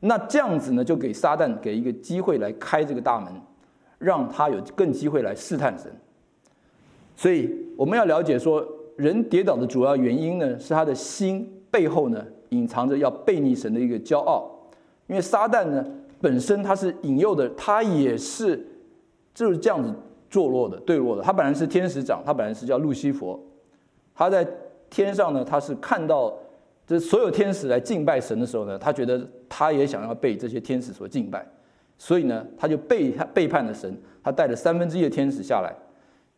[0.00, 3.30] 那这样子呢，就给撒旦给一个机会来开这个大门，
[3.98, 5.92] 让他有更机会来试探神。
[7.14, 8.66] 所以我们要了解说，
[9.02, 14.48] 人跌倒的主要原因呢，是他的心背后呢隐藏着要背逆神的一个骄傲。
[15.08, 15.84] 因为撒旦呢
[16.20, 18.64] 本身他是引诱的，他也是
[19.34, 19.92] 就是这样子
[20.30, 21.22] 堕落的堕落的。
[21.22, 23.38] 他本来是天使长，他本来是叫路西佛，
[24.14, 24.46] 他在
[24.88, 26.32] 天上呢，他是看到。
[26.84, 31.46] 这所有天使来敬拜神的时候呢，他觉得他也想要被这些天使所敬拜，
[31.96, 35.72] 所以呢，他就背他背叛了神，他带了三分之一的天使下来，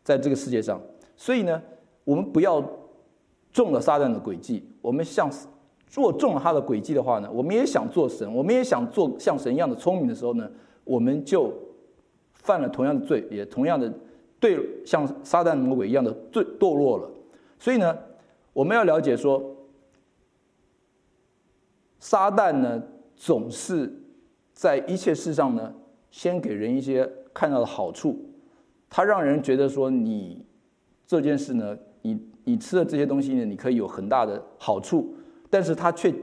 [0.03, 0.79] 在这个世界上。
[1.17, 1.59] 所以呢，
[2.05, 2.63] 我们不要
[3.51, 4.63] 中了撒旦的诡计。
[4.81, 5.29] 我们像
[5.85, 10.49] 做中了他的诡计的话呢，我们也想做神，我们也想做像神一样的聪明的时候呢，
[10.85, 11.53] 我们就
[12.33, 13.93] 犯了同样的罪，也同样的
[14.39, 17.11] 对像撒旦魔鬼一样的罪堕落了。
[17.59, 17.97] 所以呢，
[18.53, 19.51] 我们要了解说。
[21.97, 22.83] 撒旦呢，
[23.15, 23.91] 总是
[24.53, 25.73] 在一切事上呢，
[26.11, 28.29] 先给人一些看到的好处，
[28.91, 30.45] 他让人觉得说你
[31.07, 35.15] 这件事呢，你你吃的这些东西呢，你可以有很大的好处，
[35.49, 36.13] 但是它却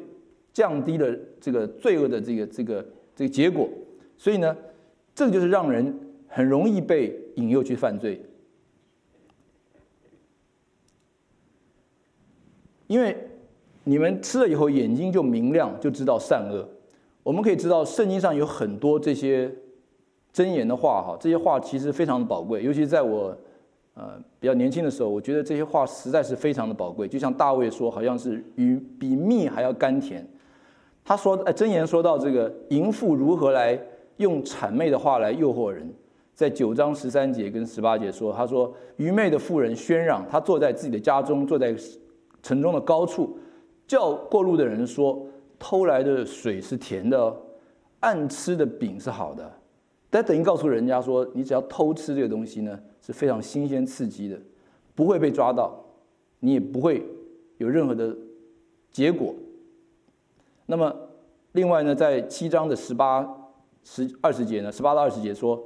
[0.53, 3.69] 降低了这个罪恶的这个这个这个结果，
[4.17, 4.57] 所以呢，
[5.13, 5.93] 这个就是让人
[6.29, 8.25] 很容易被引诱去犯罪，
[12.87, 13.17] 因为
[13.83, 16.69] 你们吃了以后眼睛就明亮，就知道善恶。
[17.25, 19.53] 我们可以知道，圣经上有很多这些
[20.33, 22.63] 箴言的话，哈，这些话其实非常的宝贵。
[22.63, 23.37] 尤其在我
[23.95, 27.07] 呃比较年轻的时候，我觉得这些话实在是非常的宝贵。
[27.09, 30.27] 就像大卫说，好像是与比蜜还要甘甜。
[31.05, 33.79] 他说，哎，箴言说到这个淫妇如何来
[34.17, 35.93] 用谄媚的话来诱惑人，
[36.35, 41.75] 在九章十三节跟十八节说，他说愚昧的妇人喧嚷，他坐在自己的家中，坐在
[42.43, 43.39] 城中的高处，
[43.87, 45.27] 叫过路的人说。
[45.65, 47.37] 偷来的水是甜的，
[48.01, 49.49] 暗吃的饼是好的，
[50.13, 54.39] 但等于告诉人家说，你只要偷吃这个东西呢，是非常新鲜刺激的，
[54.95, 55.83] 不会被抓到，
[56.41, 57.03] 你也不会
[57.57, 58.15] 有任何的
[58.91, 59.35] 结果。
[60.67, 60.95] 那么，
[61.53, 63.27] 另外呢，在七章的十八、
[63.85, 65.65] 十二十节呢，十八到二十节说，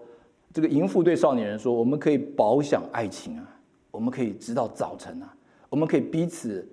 [0.52, 3.58] 这个淫妇对少年人说：“我们可以饱享爱情啊，
[3.90, 5.34] 我们可以直到早晨啊，
[5.68, 6.64] 我们可以彼此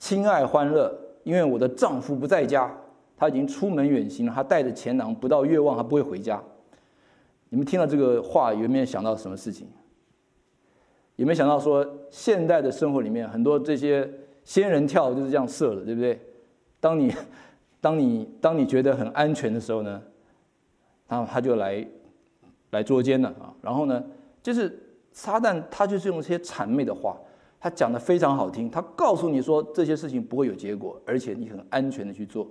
[0.00, 0.92] 亲爱欢乐。”
[1.22, 2.72] 因为我的丈夫不在家，
[3.16, 4.32] 他已经出门远行了。
[4.32, 6.40] 他带着钱囊，不到月望，他不会回家。
[7.48, 9.68] 你们听了这个话，有没有想到什么事情？
[11.16, 14.08] 有没有想到说，现代的生活里面，很多这些
[14.44, 16.20] 仙人跳就是这样设的，对不对？
[16.80, 17.12] 当你，
[17.80, 20.02] 当你，当你觉得很安全的时候呢，
[21.08, 21.86] 然后他就来，
[22.70, 23.54] 来捉奸了啊。
[23.62, 24.04] 然后呢，
[24.42, 24.78] 就是
[25.12, 27.16] 撒旦，他就是用这些谄媚的话。
[27.58, 32.46] 他讲的非常好听，他告诉你说这些事情不会有结果，而且你很安全的去做。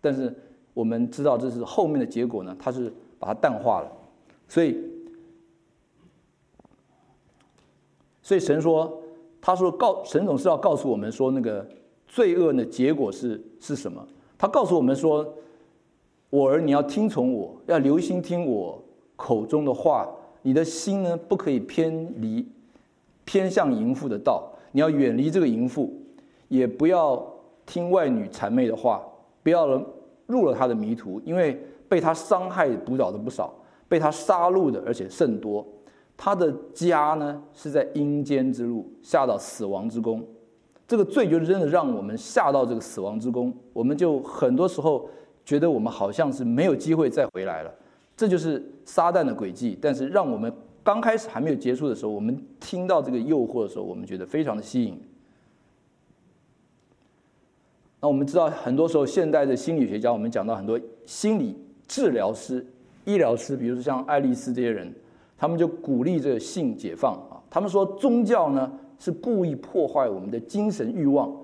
[0.00, 0.32] 但是
[0.72, 3.92] 我们知道这是后面的结果呢，他是把它淡化了。
[4.48, 4.76] 所以，
[8.22, 9.00] 所以神说，
[9.40, 11.66] 他说告神总是要告诉我们说那个
[12.06, 14.06] 罪恶的结果是是什么？
[14.38, 15.26] 他告诉我们说，
[16.30, 18.82] 我儿你要听从我，要留心听我
[19.16, 20.08] 口中的话，
[20.42, 22.46] 你的心呢不可以偏离。
[23.28, 25.92] 偏向淫妇的道，你要远离这个淫妇，
[26.46, 27.20] 也不要
[27.66, 29.02] 听外女谄媚的话，
[29.42, 29.66] 不要
[30.26, 33.52] 入了她的迷途，因为被她伤害毒扰的不少，
[33.88, 35.66] 被他杀戮的而且甚多。
[36.16, 40.24] 他的家呢是在阴间之路，下到死亡之宫。
[40.88, 45.08] 这个罪就真的让我们下到这个死亡之宫，我们就很多时候
[45.44, 47.74] 觉得我们好像是没有机会再回来了。
[48.16, 50.52] 这就是撒旦的诡计，但是让我们。
[50.86, 54.96] 刚开始还没有结束的时候，我们听到这个诱惑的时候，我们觉得非常的吸引。
[58.00, 62.64] 那我们知道，很多时候现代的心理学家，我们讲到很多心理治疗师、
[63.06, 64.94] 医疗师，比如说像爱丽丝这些人，
[65.38, 67.40] 他们就鼓励这个性解放啊。
[67.48, 71.34] 他们说宗教呢是故意破坏我们的精神欲望，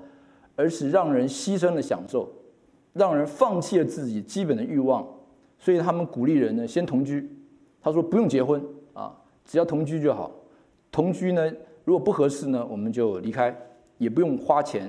[0.54, 2.28] 而是让人牺牲了享受，
[2.92, 5.06] 让人放弃了自己基本的欲望，
[5.58, 7.30] 所以他们鼓励人呢先同居。
[7.80, 9.16] 他说不用结婚啊。
[9.44, 10.30] 只要同居就好，
[10.92, 11.52] 同居呢，
[11.84, 13.52] 如果不合适呢，我们就离开，
[13.98, 14.88] 也不用花钱。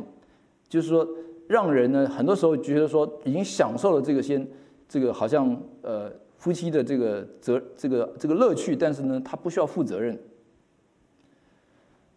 [0.69, 1.07] 就是说，
[1.47, 4.47] 让人呢，很多时候觉得说已经享受了这个先，
[4.87, 6.11] 这个好像呃
[6.43, 10.19] 夫妻的这个责这个这个乐趣，但是呢，他不需要负责任。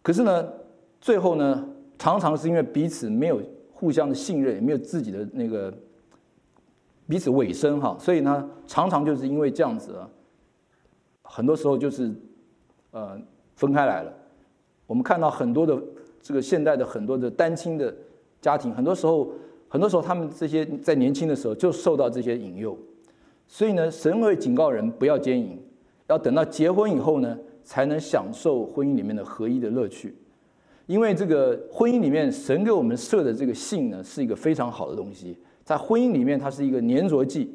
[0.01, 0.45] 可是呢，
[0.99, 1.65] 最后呢，
[1.97, 5.73] 常常是因为彼此没有互相的信任，也没有自己的那个
[7.07, 10.09] 彼此委身哈，所以呢，常常就是因为这样子啊，
[11.21, 12.13] 很多时候就是。
[12.91, 13.19] 呃，
[13.55, 14.11] 分开来了。
[14.87, 15.79] 我们看到很多的
[16.21, 17.93] 这个现代的很多的单亲的
[18.41, 19.29] 家庭，很多时候，
[19.67, 22.75] 很多时候他们这些在年轻的时候就受到这些引诱，
[23.47, 25.57] 所以呢，神会警告人不要奸淫，
[26.07, 30.15] 要等到结婚以后呢，才能享受婚姻里面的合一的乐趣。
[30.85, 37.53] 因为这个婚姻里面，神给我们设的这个性呢，是一个非常好的东西，在婚姻里面，它是一个粘着剂。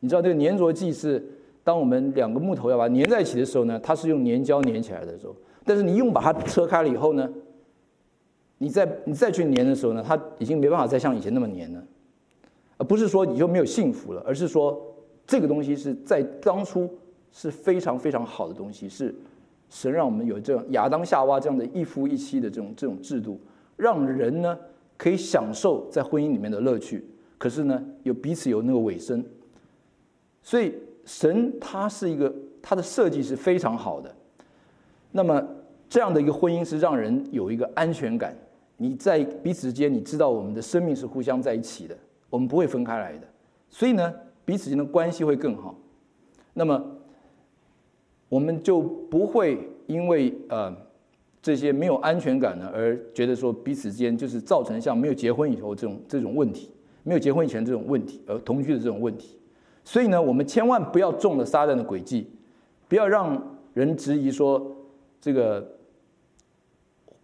[0.00, 1.24] 你知道这个粘着剂是？
[1.62, 5.36] 当我们两个木头要把它粘在一起的时候呢，它是用粘胶粘起来的时候。
[5.62, 7.30] 但是你用把它车开了以后呢，
[8.56, 11.84] 你再你再去粘的时候呢，它已经没办法再像以前那么粘了。
[12.78, 14.82] 而不是说你就没有幸福了，而是说
[15.30, 16.92] 这个东西是在当初
[17.30, 19.14] 是非常非常好的东西，是
[19.68, 23.40] 神让我们有这样亚当夏娃这样的一夫一妻的这种这种制度，
[23.76, 24.58] 让人呢
[24.96, 27.04] 可以享受在婚姻里面的乐趣，
[27.38, 29.24] 可是呢有彼此有那个尾声，
[30.42, 30.74] 所以。
[31.06, 34.14] 神他是一个，他的设计是非常好的。
[35.10, 35.44] 那么
[35.88, 38.36] 这样的一个婚姻是让人有一个安全感。
[38.76, 41.96] 你在彼此之间，你知道我们的生命是互相在一起的，
[42.28, 43.26] 我们不会分开来的。
[43.70, 44.14] 所以呢，
[44.50, 45.72] 彼此间的关系会更好。
[46.54, 46.84] 那么，
[48.28, 50.76] 我们就不会因为呃
[51.40, 56.68] 这些没有安全感呢，而觉得说彼此之间就是造成像没有结婚以后这种这种问题，
[57.04, 59.38] 没有结婚以前这种问题，而同居的这种问题。
[59.84, 62.28] 所以呢，我们千万不要中了撒旦的诡计，
[62.88, 64.76] 不要让人质疑说
[65.20, 65.64] 这个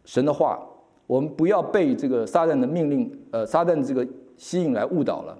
[0.04, 0.64] 神的话，
[1.08, 5.36] 我们不要被这个撒旦的命令，呃，撒旦的这个吸引来误导了。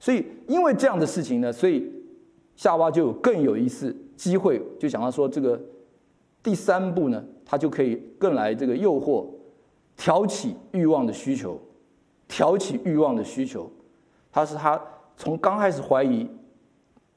[0.00, 1.90] 所以，因为这样的事情呢，所以
[2.54, 5.60] 夏娃就有更有一次机会，就想到说这个
[6.42, 9.26] 第三步呢，他就可以更来这个诱惑、
[9.96, 11.60] 挑起欲望的需求，
[12.28, 13.70] 挑起欲望的需求。
[14.30, 14.80] 他是他
[15.16, 16.28] 从刚开始怀疑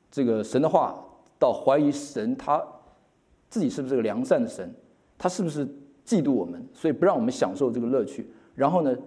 [0.10, 1.00] 这个神的话，
[1.38, 2.62] 到怀疑神他
[3.48, 4.74] 自己是不是个良善的神，
[5.20, 5.68] 他是不是
[6.04, 8.28] 嫉妒我们，所以不让我们享受这个乐趣。
[8.56, 8.98] 然后呢，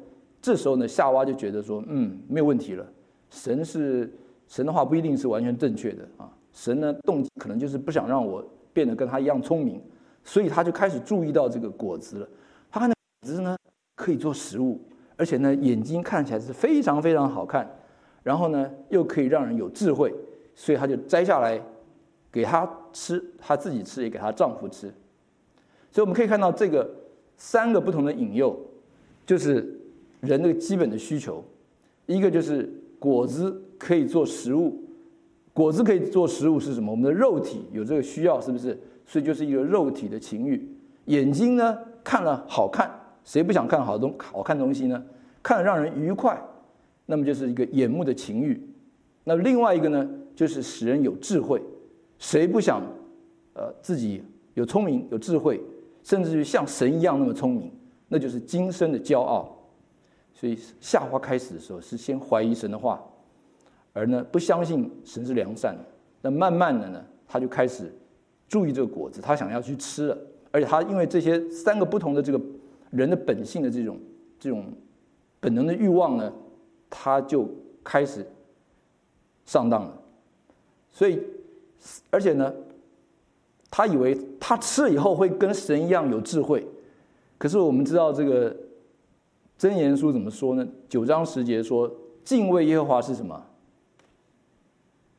[0.41, 2.87] 这时候呢，夏娃就觉得说，嗯，没有问题了。
[3.35, 4.09] 神是
[4.47, 8.43] 神的话不一定是完全正确的啊，神呢动机可能就是不想让我
[8.73, 9.83] 变得跟他一样聪明，
[10.23, 12.29] 所以他就开始注意到这个果子了。
[12.71, 13.57] 他看那果子呢
[13.97, 14.81] 可以做食物，
[15.17, 17.69] 而且呢眼睛看起来是非常非常好看，
[18.23, 20.15] 然后呢又可以让人有智慧，
[20.55, 21.61] 所以他就摘下来
[22.31, 24.87] 给他吃，他自己吃也给他丈夫吃。
[25.91, 26.89] 所以我们可以看到这个
[27.37, 28.57] 三个不同的引诱，
[29.27, 29.77] 就是
[30.21, 31.43] 人的基本的需求，
[32.07, 32.73] 一个就是。
[33.05, 34.83] 果子可以做食物，
[35.53, 36.91] 果子可以做食物是什么？
[36.91, 38.81] 我们的肉体有这个需要，是不是？
[39.05, 40.67] 所以就是一个肉体的情欲。
[41.05, 42.91] 眼睛呢，看了好看，
[43.23, 45.05] 谁不想看好东好看东西呢？
[45.43, 46.43] 看了让人愉快，
[47.05, 48.59] 那么就是一个眼目的情欲。
[49.23, 51.61] 那另外一个呢，就是使人有智慧，
[52.19, 52.81] 谁不想，
[53.53, 54.23] 呃，自己
[54.55, 55.61] 有聪明有智慧，
[56.03, 57.71] 甚至于像神一样那么聪明？
[58.09, 59.54] 那就是今生的骄傲。
[60.37, 63.01] 所以夏娃开始的时候是先怀疑神的话，
[63.93, 65.85] 而呢不相信神是良善的。
[66.21, 67.91] 那慢慢的呢，他就开始
[68.49, 70.19] 注意这个果子，他想要去吃了。
[70.51, 72.41] 而且他因为这些三个不同的这个
[72.91, 73.97] 人的本性的这种
[74.41, 74.65] 这种
[75.39, 76.33] 本能的欲望呢，
[76.91, 77.49] 他就
[77.85, 78.27] 开始
[79.47, 79.97] 上当了。
[80.91, 81.23] 所以，
[82.11, 82.53] 而且呢，
[83.71, 86.67] 他以为他吃了以后会跟神一样有智慧。
[87.39, 88.55] 可是我们知道这个。
[89.59, 90.67] 箴言书怎么说呢？
[90.89, 91.91] 九章十节说
[92.25, 93.41] ：“敬畏耶和华是什么？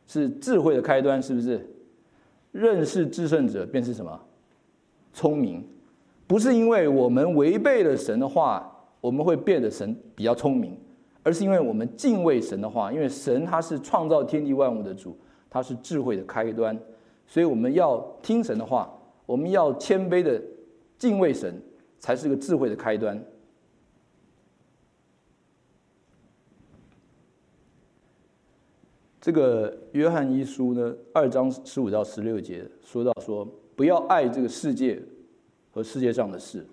[0.05, 1.67] 是智慧的开端，是不是？
[2.51, 4.19] 认识至圣者便是什么？
[5.13, 5.65] 聪明。
[6.27, 8.69] 不是因为我们违背了神的话，
[8.99, 10.77] 我们会变得神比较聪明，
[11.23, 12.91] 而是因为我们敬畏神的话。
[12.91, 15.17] 因为神他是创造天地万物的主，
[15.49, 16.77] 他是智慧的开端，
[17.25, 18.91] 所以我们要听神的话，
[19.25, 20.41] 我们要谦卑的
[20.97, 21.61] 敬畏神，
[21.99, 23.19] 才是个智慧的开端。”
[29.25, 33.43] 这个约翰一书呢，二章十五到十六节说到说，
[33.75, 35.01] 不要爱这个世界
[35.71, 36.63] 和世界上的事。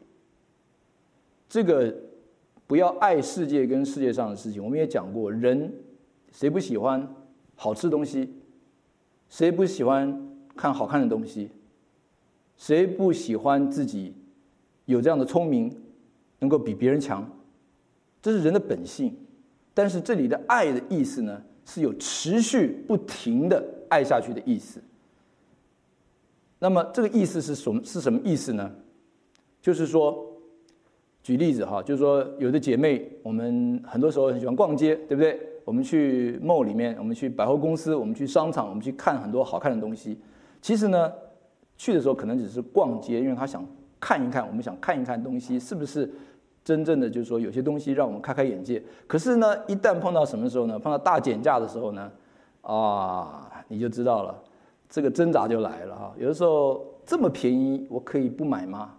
[1.49, 1.97] 这个
[2.67, 5.73] 不要爱世界跟世界上的事情，我们也讲过，人
[6.31, 7.09] 谁不喜欢
[7.57, 8.31] 好吃的东西？
[9.31, 11.49] 谁不喜欢看好看的东西？
[12.59, 14.15] 谁不喜欢自己
[14.85, 15.75] 有这样的聪明，
[16.41, 17.27] 能够比别人强？
[18.21, 19.17] 这是人的本性。
[19.73, 21.43] 但是这里的爱的意思呢？
[21.65, 24.83] 是有持续不停的爱下去的意思。
[26.59, 27.81] 那么这个意思是什么？
[27.85, 28.71] 是什么意思呢？
[29.61, 30.27] 就是说，
[31.23, 35.41] 举例子哈，就是说，有的姐妹，我们很多时候很喜欢逛街，对不对？
[35.65, 40.21] 我们去 mall 里面，我们去百货公司，我们去商场，我们去看很多好看的东西。
[40.61, 41.13] 其实呢，
[41.77, 43.65] 去的时候可能只是逛街，因为她想
[44.01, 46.13] 看一看，我们想看一看东西是不是。
[46.65, 48.83] 真正的就是说，有些东西让我们开开眼界。
[49.07, 50.79] 可是呢，一旦碰到什么时候呢？
[50.79, 52.11] 碰到大减价的时候呢，
[52.63, 54.35] 啊，你就知道了，
[54.89, 56.13] 这个挣扎就来了哈。
[56.17, 58.91] 有的时候这么便宜，我可以不买吗？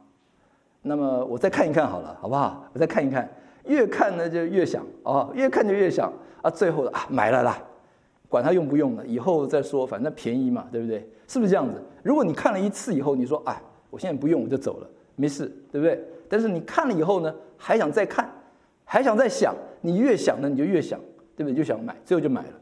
[0.82, 2.66] 那么我再看一看好了，好不好？
[2.74, 3.30] 我再看一看，
[3.66, 7.58] 越看呢就越想啊，越看就越想啊，最后啊买了啦，
[8.28, 11.10] 管它用不用呢，以后再说，反正便宜嘛，对不对？
[11.30, 11.82] 是不是这样子？
[12.04, 16.04] 如果你看了一次以后，你说哎，我现在不用，我就走了，没事，对不对？
[16.34, 18.28] 但是你看了以后呢，还想再看，
[18.84, 21.00] 还想再想，你越想呢，你就越想，
[21.36, 21.54] 对不对？
[21.54, 22.54] 就想买，最后就买了，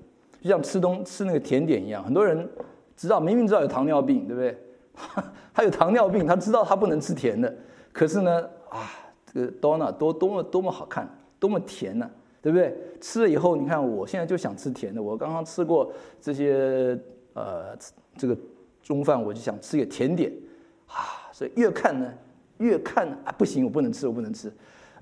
[0.42, 2.04] 就像吃东吃那个甜点一样。
[2.04, 2.46] 很多人
[2.98, 4.58] 知道，明明知道有糖尿病，对不对？
[5.56, 7.56] 他有糖尿病，他知道他不能吃甜的，
[7.94, 8.92] 可是呢，啊，
[9.34, 11.10] 这个 donut 多多么多么好看，
[11.40, 12.12] 多么甜呢，
[12.42, 12.78] 对不对？
[13.00, 15.02] 吃了以后，你看我现在就想吃甜的。
[15.02, 17.00] 我刚刚吃过这些
[17.36, 17.74] 呃
[18.18, 18.36] 这个
[18.84, 20.30] 中饭，我就想吃个甜点，
[20.88, 22.14] 啊，所以越看呢。
[22.62, 24.52] 越看啊，不行，我不能吃，我不能吃。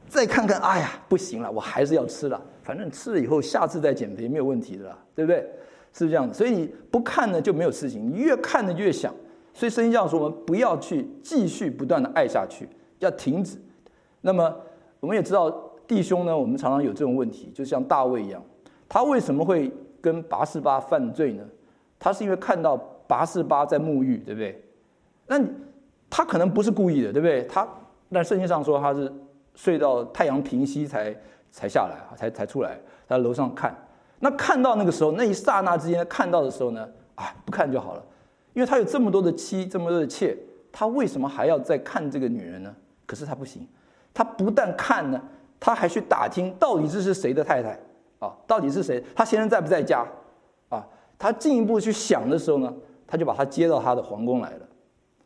[0.08, 2.42] 再看看，哎呀，不行了，我还是要吃了。
[2.64, 5.40] 反正吃了以后，下次再减肥没有问题的啦，对不对？
[5.94, 6.34] 是不是这样子？
[6.34, 9.14] 所以你不看呢就没有事情，你越看呢越想。
[9.54, 12.68] 所以圣经这样说，我们不要去继续不断的爱下去，
[13.00, 13.58] 要停止。
[14.22, 14.56] 那么
[15.00, 15.50] 我们也知道
[15.88, 18.42] 弟兄呢，我们常常有这种问题，就像大卫一样，
[18.88, 21.44] 他为什么会跟拔示巴犯罪呢？
[22.00, 24.64] 他是因为看到拔示巴在沐浴，对不对？
[25.28, 25.50] 那你
[26.10, 27.44] 他可能不是故意的，对不对？
[27.44, 27.68] 他
[28.12, 29.12] 但圣经上说他是
[29.54, 31.16] 睡到太阳平西才
[31.52, 33.76] 才下来，才才出来，他在楼上看。
[34.20, 38.04] 那看到那个时候，那一刹那之间看到的时候呢，啊，不看就好了，
[38.54, 40.36] 因为他有这么多的妻，这么多的妾，
[40.72, 42.76] 他为什么还要再看这个女人呢？
[43.06, 43.68] 可是他不行，
[44.14, 45.22] 他不但看呢，
[45.60, 47.80] 他还去打听到底这是谁的太太
[48.20, 48.34] 啊？
[48.46, 49.04] 到底是谁？
[49.16, 50.06] 他先生在不在家？
[50.70, 50.86] 啊？
[51.18, 52.74] 他进一步去想的时候呢，
[53.08, 54.66] 他就把他接到他的皇宫来了。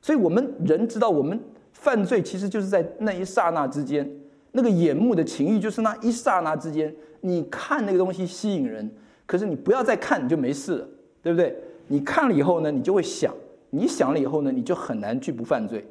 [0.04, 1.40] 所以我们人知道，我们
[1.72, 4.08] 犯罪其实就是在那一刹那之间，
[4.52, 6.94] 那个眼目的情欲就是那一刹那之间。
[7.22, 8.92] 你看那个东西吸引人，
[9.26, 10.88] 可是你不要再看，你就没事了，
[11.22, 11.58] 对不对？
[11.88, 13.34] 你看了以后呢，你就会想，
[13.70, 15.88] 你想了以后呢，你就很难去不犯罪，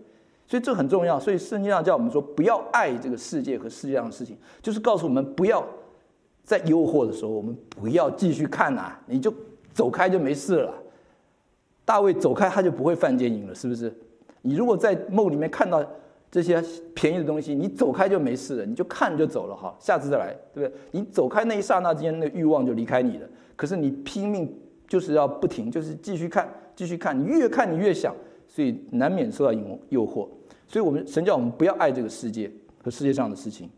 [0.46, 1.18] 所以这很重要。
[1.18, 5.66] 所以圣经上叫我们说，不要爱这个世界和世界上的事情，就是告诉我们不要
[6.44, 9.32] 在诱惑的时候，我们不要继续看呐，你就
[9.72, 10.74] 走开就没事了。
[11.84, 13.92] 大卫走开，他就不会犯奸淫了，是不是？
[14.42, 15.84] 你如果在梦里面看到。
[16.32, 16.64] 这些
[16.94, 20.80] 便宜的东西，你走开就没事了，你就看就走了哈，下次再来，对不对？
[20.92, 23.28] 你走开那一刹那间，那欲望就离开你了。
[23.54, 24.50] 可是你拼命
[24.88, 28.16] 就是要不停，就是继续看，继续看，你越看你越想，
[28.48, 30.26] 所以难免受到诱诱惑。
[30.66, 32.50] 所以我们神叫我们不要爱这个世界
[32.82, 33.68] 和世界上的事情。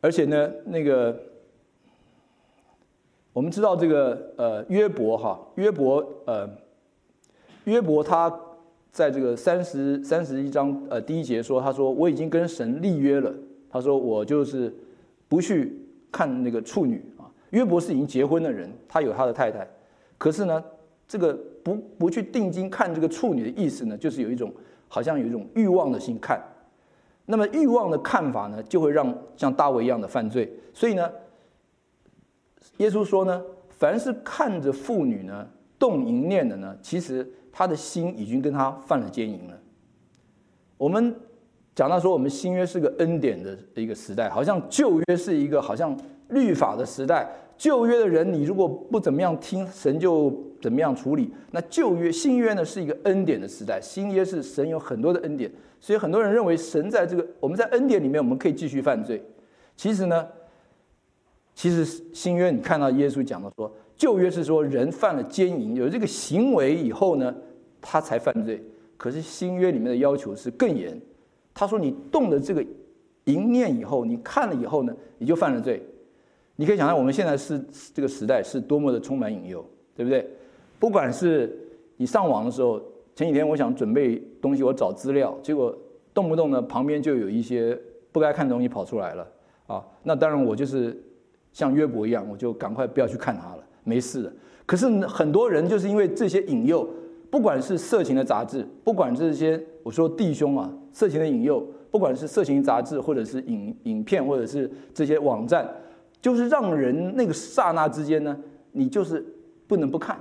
[0.00, 1.20] 而且呢，那个
[3.34, 6.48] 我们知道这个呃约伯哈，约伯呃
[7.64, 8.34] 约伯他。
[8.94, 13.34] 在这个三十三十一章，呃，第一节说，他说我已经跟神立约了。
[13.68, 14.72] 他说我就是
[15.26, 15.76] 不去
[16.12, 17.26] 看那个处女啊。
[17.50, 19.68] 约伯是已经结婚的人，他有他的太太。
[20.16, 20.62] 可是呢，
[21.08, 24.48] 这个不不去定睛看这个处女的意思呢，就是有一种
[24.86, 26.40] 好像有一种欲望的心看。
[27.26, 30.48] 那么欲望的看法呢，就会让像大卫一样的犯罪。
[30.72, 31.10] 所以呢，
[32.78, 35.48] 耶稣说呢，凡是看着妇女呢
[35.78, 37.26] 动淫念的呢，其实。
[37.56, 39.56] 他的心已经跟他犯了奸淫了。
[40.76, 41.14] 我们
[41.72, 45.96] 讲到说，我们新约是个恩典的一个时代，好像旧约是一个好像
[46.30, 47.30] 律法的时代。
[47.56, 51.32] 旧约的人，你如果不怎么样听，神就怎么样处理。
[51.52, 53.80] 那旧约、新约呢，是一个恩典的时代。
[53.80, 55.48] 新约是神有很多的恩典，
[55.78, 59.22] 所以很多人认为神在这个我们在恩典里面，我们可以继续犯罪。
[59.76, 60.26] 其实呢，
[61.54, 63.72] 其实新约你看到耶稣讲的说。
[63.96, 67.32] 旧约是说人犯了奸淫，有这个行为以后呢，
[67.80, 68.60] 他才犯罪。
[68.96, 71.00] 可是新约里面的要求是更严。
[71.54, 72.66] 他说你动了这个
[73.26, 75.80] 淫念以后，你看了以后呢，你就犯了罪。
[76.56, 80.28] 你可以想象我们现在是这个时代是多么的充满引诱，对不对？
[80.80, 81.56] 不管是
[81.96, 82.82] 你上网的时候，
[83.14, 85.72] 前几天我想准备东西，我找资料，结果
[86.12, 87.80] 动不动呢旁边就有一些
[88.10, 89.28] 不该看的东西跑出来了
[89.68, 89.84] 啊。
[90.02, 91.00] 那当然我就是
[91.54, 93.64] 像约伯一样，我就赶快不要去看它了。
[93.84, 94.32] 没事的，
[94.66, 96.86] 可是很多人就是因为这些引诱，
[97.30, 105.68] 不管是色情的杂志，不管这些我说弟兄啊，色情的引诱，不管是色情杂志，或者是影影片，或者是这些网站，
[106.20, 108.36] 就是让人那个刹那之间呢，
[108.72, 109.24] 你就是
[109.66, 110.18] 不能不看。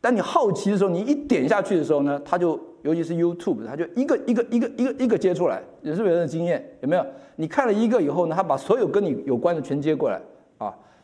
[0.00, 7.04] 当你好奇的时候，你一点下去的时候呢，他就尤其是 YouTube，他就一个一个一个一个一个接出来，也是别人的经验，有没有？
[7.36, 10.20] 你看了一个以后呢，他把所有跟你有关的全接过来，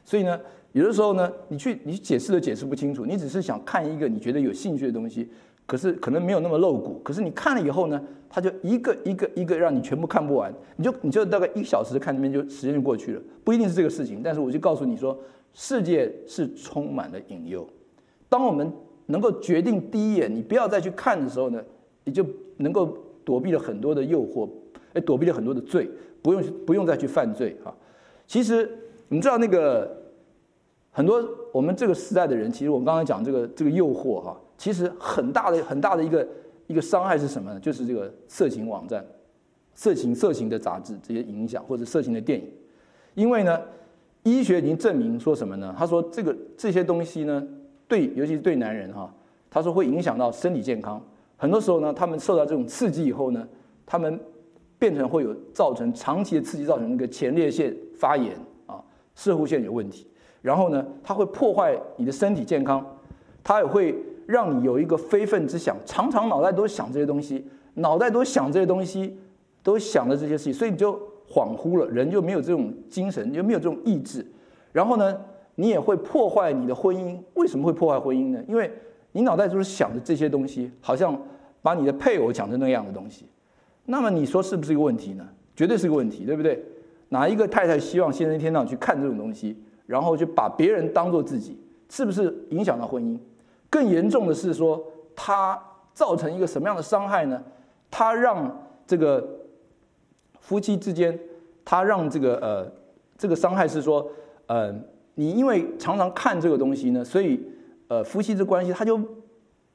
[0.05, 0.39] 所以呢。
[0.75, 5.29] 有的时候呢，你去你解释都解释不清楚，你只是想看一个你觉得有兴趣的东西，
[5.67, 7.01] 可是可能没有那么露骨。
[7.05, 14.21] 可是你看了以后呢，他就一个一个一个让你全部看不完，你就你就大概一小时看那边就时间就过去了，不一定是这个事情。
[14.21, 15.17] 但是我就告诉你说，
[15.53, 17.65] 世界是充满了引诱。
[18.29, 18.69] 当我们
[19.07, 21.63] 能够决定第一眼你不要再去看的时候呢，
[22.03, 22.27] 你就
[22.57, 24.49] 能够躲避了很多的诱惑，
[24.93, 25.89] 哎，躲避了很多的罪，
[26.21, 27.73] 不用不用再去犯罪啊。
[28.27, 28.69] 其实
[29.15, 30.03] 你知道那个。
[30.97, 36.25] 很多我们这个时代的人，其实我们刚才讲这个这个诱惑哈，其实很大的很大的一个
[36.69, 37.59] 一个伤害是什么呢？
[37.59, 39.05] 就是这个色情网站、
[39.75, 42.49] 色情色情的杂志这些影响，或者色情的电影。
[43.15, 43.61] 因为呢，
[44.23, 45.75] 医学已经证明说什么呢？
[45.77, 47.45] 他说这个这些东西呢，
[47.89, 49.13] 对，尤其是对男人哈，
[49.51, 51.05] 他说会影响到身体健康。
[51.37, 53.45] 很多时候呢，他们受到这种刺激以后呢，
[53.85, 54.17] 他们
[54.79, 58.39] 变成会有造成长期的刺激，造成那个前列腺发炎
[59.15, 60.07] 啊，摄护腺有问题。
[60.43, 62.85] 然后呢，它会破坏你的身体健康，
[63.43, 63.95] 它也会
[64.27, 69.19] 让你有一个非分之想，常常脑袋都想这些东西，脑袋都想这些东西，
[69.63, 70.93] 都想着这些事情，所以你就
[71.27, 74.27] 恍惚了，人就没有这种精神，就没有这种意志。
[74.73, 75.19] 然后呢，
[75.55, 77.19] 你也会破坏你的婚姻。
[77.35, 78.45] 为什么会破坏婚姻呢？
[78.47, 78.71] 因为
[79.13, 81.19] 你脑袋就是想着这些东西，好像
[81.63, 83.27] 把你的配偶想成那样的东西。
[83.87, 85.27] 那么你说是不是一个问题呢？
[85.57, 86.63] 绝对是个问题，对不对？
[87.11, 93.19] 哪一个太太希望先生天到晚去看这种东西，然后就把别人当做自己，是不是影响到婚姻？
[93.71, 94.85] 更严重的是说，
[95.15, 95.61] 他
[95.93, 97.43] 造成一个什么样的伤害呢？
[97.91, 99.27] 他让这个
[100.41, 101.19] 夫妻之间，
[101.65, 102.73] 他让这个呃，
[103.17, 104.11] 这个伤害是说，
[104.47, 104.75] 呃，
[105.15, 107.41] 你因为常常看这个东西呢，所以
[107.89, 109.01] 呃，夫妻之关系他就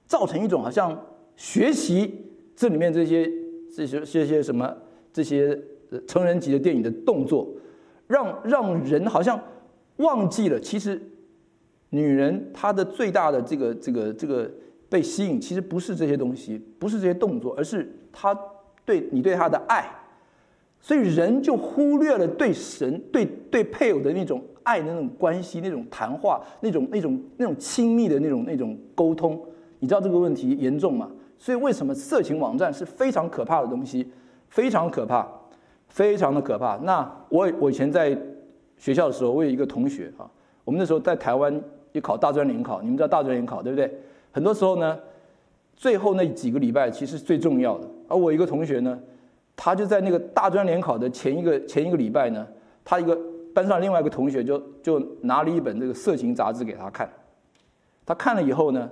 [0.05, 0.99] 造成一种好像
[1.35, 2.25] 学习
[2.55, 3.29] 这里面这些
[3.73, 4.75] 这些这些什么
[5.13, 5.57] 这些
[6.07, 7.47] 成人级的电影的动作，
[8.07, 9.39] 让让人好像
[9.97, 11.01] 忘记了，其实
[11.89, 14.49] 女人她的最大的这个这个这个
[14.89, 17.95] 被吸引，其实不是这些东西，不是这些动作，而是。
[18.11, 18.37] 她
[18.85, 19.87] 对你对她的爱，
[20.81, 29.39] 所以人就忽略了对神、对对配偶的那种爱的那种关系、那种谈话、那种那种那种亲密的那种那种沟通。
[29.77, 31.09] 你知道这个问题严重吗？
[31.37, 34.11] 所以为什么色情网站是非常可怕的东西？
[34.49, 35.29] 非常可怕，
[35.89, 36.77] 非常的可怕。
[36.77, 38.17] 那我我以前在
[38.77, 40.23] 学校的时候，我有一个同学啊，
[40.63, 41.61] 我们那时候在台湾
[41.91, 43.93] 也考大专联考，你们知道大专联考对不对？
[44.31, 44.97] 很多时候呢。
[45.75, 48.99] 最后那几个礼拜其实是最重要的，而我一个同学呢，
[49.55, 52.45] 他就在那个大专联考的前一个前一个礼拜呢，
[52.83, 53.17] 他一个
[53.53, 57.09] 班上另外一个同学就就拿了一本这个色情杂志给他看，
[58.05, 58.89] 他看了以后呢，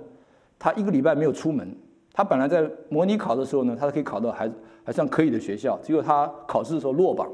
[0.58, 1.76] 他一个礼拜没有出门，
[2.18, 4.50] 他本来在模拟考的时候呢，他可以考到还
[4.82, 7.30] 还算可以的学校，结果他考试的时候落榜，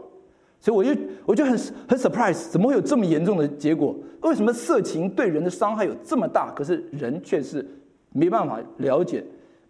[0.60, 1.56] 所以我就我就很
[1.88, 3.96] 很 surprise，怎么会有这么严重的结果？
[4.20, 6.52] 为什么色情对人的伤害有这么大？
[6.54, 7.66] 可是人却是
[8.12, 9.24] 没办法了解。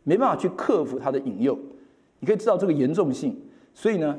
[0.06, 1.58] 没办法去克服他的引诱，
[2.18, 3.40] 你可以知道这个严重性。
[3.72, 4.14] 所以呢，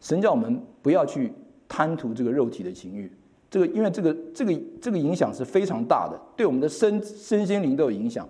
[0.00, 1.32] 神叫我们不要去
[1.68, 3.08] 贪图这个肉体的情欲，
[3.48, 8.26] 这个因为这个这个这个影响是非常大的，对我们的身身心灵都有影响。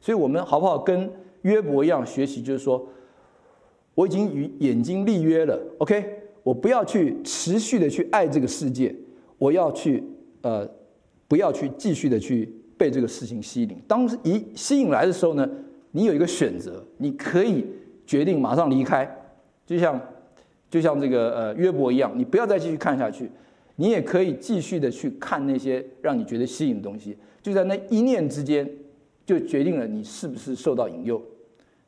[0.00, 1.08] 所以我们好不好跟
[1.42, 2.42] 约伯一样学习？
[2.42, 2.88] 就是说，
[3.94, 6.04] 我已经与眼睛立约了，OK，
[6.42, 8.94] 我不要去持续的去爱这个世界，
[9.38, 10.02] 我要去
[10.40, 10.68] 呃，
[11.28, 13.76] 不要去继续的去被这个事情吸引。
[13.86, 15.48] 当一吸引来的时候呢，
[15.90, 17.66] 你有一个选择，你可以
[18.06, 19.08] 决定马上离开，
[19.66, 20.00] 就像
[20.70, 23.30] 就像这个呃约伯一样，你不要再继续看下去，
[23.76, 28.68] 你也可以继续的去看那些让你觉得吸引的东西，就在那一念之间，
[29.26, 31.22] 就决定了你是不是受到引诱。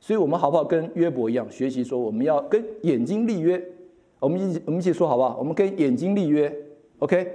[0.05, 3.59] 所以，我们好不好跟约伯一样学习说，我们要跟眼睛立约，
[4.21, 5.35] 我们一起我们一起说好不好？
[5.39, 6.55] 我们跟眼睛立约
[6.99, 7.33] ，OK，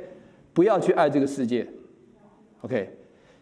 [0.53, 1.67] 不要去爱这个世界
[2.61, 2.87] ，OK，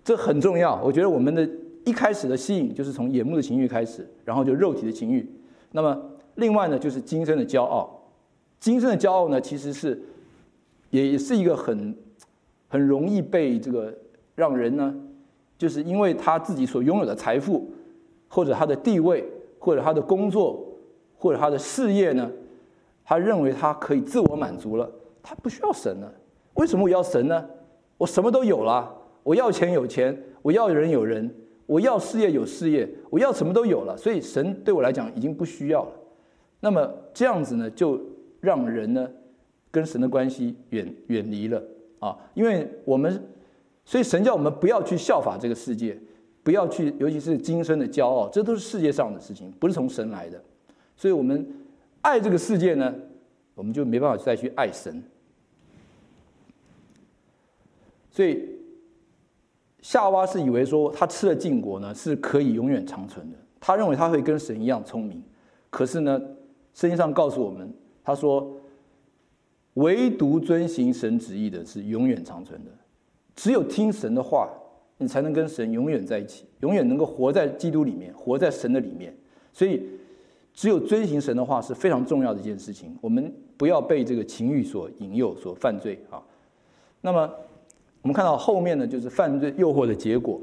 [0.02, 0.82] 这很重要。
[0.82, 1.50] 我觉得我们的。
[1.84, 5.26] 一开始的吸引就是从眼目的情欲开始，然后就肉体的情欲。
[5.72, 5.98] 那么
[6.36, 8.10] 另外呢，就是今生的骄傲。
[8.60, 9.98] 今生的骄傲呢，其实是
[10.90, 11.96] 也是一个很
[12.68, 13.98] 很容易被这个
[14.36, 14.94] 让人呢，
[15.58, 17.72] 就是因为他自己所拥有的财富，
[18.28, 19.24] 或者他的地位，
[19.60, 20.66] 或者他的工作，
[21.18, 22.30] 或者他的事业呢，
[23.04, 24.90] 他认为他可以自我满足了，
[25.24, 26.12] 他不需要神了。
[26.56, 27.46] 为什么我要神呢？
[27.98, 31.34] 我什么都有了，我要钱有钱，我要人有人。
[31.66, 35.92] 我要事业有事业，我要什么都有了，所以神对我来讲已经不需要了。
[36.62, 38.00] 那么这样子呢，就
[38.40, 39.06] 让人呢
[39.70, 41.62] 跟神的关系远远离了
[42.00, 43.22] 啊，因为我们，
[43.84, 46.00] 所以神叫我们不要去效法这个世界，
[46.48, 50.42] 不要去，尤其是今生的骄傲，这都是世界上的事情，不是从神来的。
[50.96, 51.46] 所以我们
[52.00, 52.96] 爱这个世界呢，
[53.54, 55.04] 我们就没办法再去爱神。
[58.10, 58.56] 所以。
[59.80, 65.22] 夏娃是以为说他吃了禁果呢是可以永远长存的，他认为他会跟神一样聪明，
[65.70, 66.20] 可是呢，
[66.74, 67.72] 圣经上告诉我们，
[68.04, 68.54] 他说，
[69.76, 72.72] 唯独遵行神旨意的是永远长存的，
[73.36, 74.50] 只有听神的话，
[74.98, 79.16] 你才能跟神永远在一起，永远能够活在基督里面，活在神的里面。
[79.54, 79.82] 所以，
[80.54, 82.98] 只有遵行神的话是非常重要的一件事情。
[83.02, 86.22] 我们不要被这个情欲所引诱，所犯罪啊。
[87.02, 87.30] 那么。
[88.04, 90.40] 我们看到后面呢，就是犯罪诱惑的结果。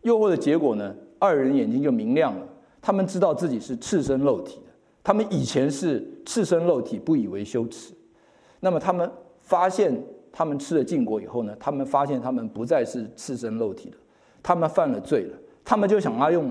[0.00, 2.48] 诱惑的结果呢，二人眼睛就明亮了。
[2.80, 4.72] 他们知道自己是赤身露体的。
[5.04, 7.92] 他们以前是赤身露体，不以为羞耻。
[8.60, 9.10] 那么他们
[9.42, 9.92] 发现，
[10.32, 13.96] 他们吃了禁果以后呢，他们发现他们不再是赤身肉体的。
[14.42, 15.38] 他们犯了罪了。
[15.64, 16.50] 他们就想要用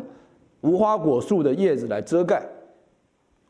[0.62, 2.48] 无花果树的叶子来遮盖，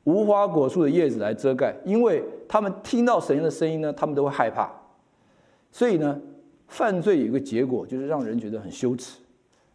[0.05, 4.71] 无花果树的叶子来遮盖，因为他们听到神的声音呢，他们都会害怕。
[5.71, 6.19] 所以呢。
[6.67, 9.19] 犯罪有一个结果，就是让人觉得很羞耻。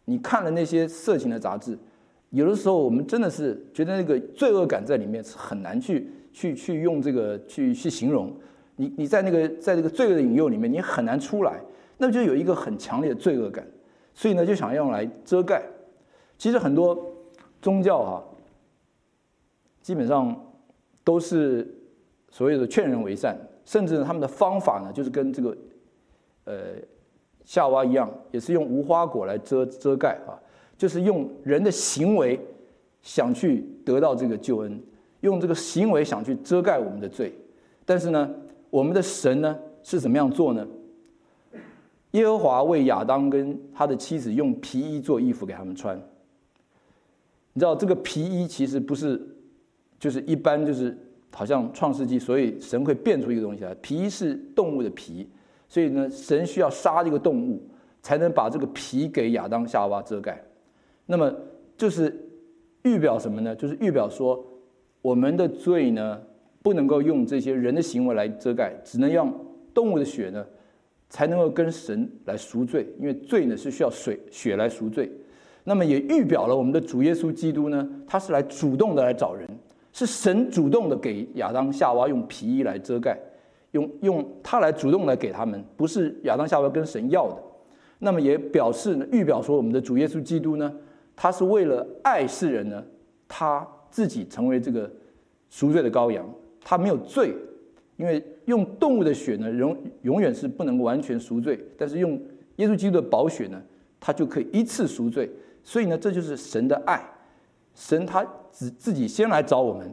[0.05, 1.77] 你看了那些色情的杂志，
[2.31, 8.35] 有的时候我们真的是觉得那个罪恶感在里面是很难去去去用这个去去形容。
[8.77, 11.61] 你你在那个在这个罪恶的引诱里面，你很难出来。
[11.97, 13.67] 那就有一个很强烈的罪恶感，
[14.13, 15.63] 所以呢就想用来遮盖。
[16.37, 17.11] 其实很多
[17.59, 18.21] 宗教哈、啊，
[19.81, 20.33] 基本上
[21.03, 21.67] 都是
[22.29, 25.57] 所谓的劝人为善，甚至呢他们的方法呢就是跟这个
[26.45, 26.55] 呃
[27.43, 30.37] 夏娃一样，也是用无花果来遮遮盖啊，
[30.77, 32.39] 就是用人的行为
[33.01, 34.79] 想去得到这个救恩，
[35.21, 37.33] 用这个行为想去遮盖我们的罪。
[37.83, 38.29] 但是呢，
[38.77, 40.67] 我们的神呢是怎么样做呢？
[42.11, 45.97] 耶和华为亚当跟他的妻子用皮衣做衣服给他们穿。
[47.53, 49.19] 你知道这个皮衣其实不是，
[49.99, 50.95] 就是一般就是
[51.33, 53.73] 好像创世纪，所以神会变出一个东西来。
[53.81, 55.27] 皮衣是动物的皮，
[55.67, 57.59] 所以呢，神需要杀这个动物，
[58.03, 60.39] 才能把这个皮给亚当夏娃遮盖。
[61.07, 61.33] 那么
[61.75, 62.15] 就是
[62.83, 63.55] 预表什么呢？
[63.55, 64.45] 就是预表说
[65.01, 66.21] 我们的罪呢。
[66.67, 69.33] 不能够用这些人的行为来遮盖，只能用
[69.73, 70.45] 动物的血呢，
[71.09, 72.85] 才能够跟神来赎罪。
[72.99, 75.09] 因为罪呢是需要水血来赎罪。
[75.63, 79.47] 那么也预表了我们的主耶稣基督呢，他是来主动的来找人，
[79.93, 83.17] 是神主动的给亚当夏娃用皮衣来遮盖，
[83.71, 87.37] 用用他来主动来给他们，不是亚当夏娃跟神要的。
[87.99, 90.69] 那么也表示呢，预表说我们的主耶稣基督呢，
[91.15, 92.83] 他是为了爱世人呢，
[93.25, 94.91] 他自己成为这个
[95.49, 96.29] 赎罪的羔羊。
[96.69, 97.33] 他没有罪，
[97.95, 101.57] 因为用动物的血呢，永永远是不能完全赎罪。
[101.77, 102.21] 但是用
[102.57, 103.61] 耶稣基督的宝血呢，
[104.01, 105.31] 他就可以一次赎罪。
[105.63, 107.01] 所以呢，这就是神的爱，
[107.73, 109.89] 神他自自己先来找我们。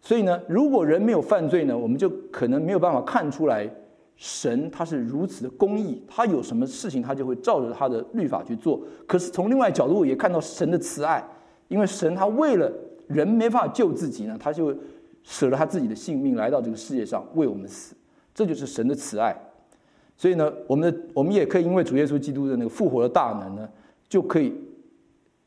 [0.00, 3.68] 所以呢，如果人没有犯罪呢，我们就可能没有办法看出来
[4.14, 8.80] 神他是如此的公义，他有什么事情他就会照着他的律法去做。
[9.04, 11.24] 可是从另外角度也看到神的慈爱，
[11.66, 12.70] 因为神他为了
[13.08, 14.72] 人没办法救自己呢，他就。
[15.28, 17.96] 舍了他自己的性命来到这个世界上为我们死，
[18.32, 19.36] 这就是神的慈爱。
[20.16, 23.68] 所以呢，我们的我们也可以因为主耶稣基督的那个复活的大能呢，
[24.08, 24.54] 就可以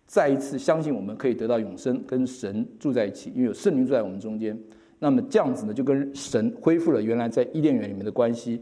[0.06, 4.56] 再一次相信我们可以得到永生，跟神住在一起，因为有圣灵住在我们中间。
[5.00, 8.62] 那么这样子呢，就跟神恢复了原来在伊甸园里面的关系。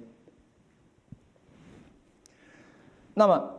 [3.15, 3.51] 那么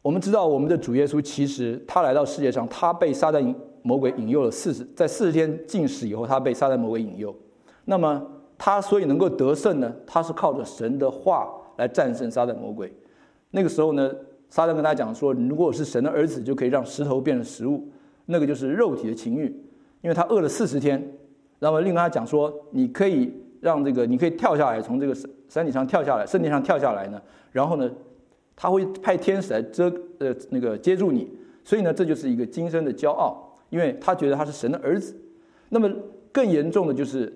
[0.00, 3.54] 我们知道，我们的主耶稣其实他来到世界上，他被撒旦
[3.88, 7.34] 魔鬼引诱了四十，在四十天禁食以后，他被撒旦魔鬼引诱。
[7.86, 8.22] 那么
[8.58, 9.90] 他所以能够得胜呢？
[10.06, 12.92] 他是靠着神的话来战胜撒旦魔鬼。
[13.50, 14.14] 那个时候呢，
[14.50, 17.88] 撒旦跟他讲说：“如果我是神的儿子，就可以让石头变成食物。”
[18.30, 19.46] 那个就是肉体的情欲，
[20.02, 21.02] 因为他饿了四十天。
[21.60, 23.32] 那么另外他讲说：“你可以
[23.62, 27.18] 让这个，你可以跳下来，从这个山山顶上跳下来，圣殿上跳下来呢。
[27.52, 27.90] 然后呢，
[28.54, 31.26] 他会派天使来遮呃那个接住你。
[31.64, 35.14] 所以呢，这就是一个今生的骄傲。”因为他觉得他是神的儿子，
[35.68, 35.90] 那么
[36.32, 37.32] 更严重的就是，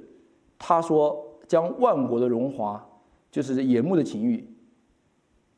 [0.58, 2.82] 他说将万国的荣华，
[3.30, 4.48] 就是眼目的情欲，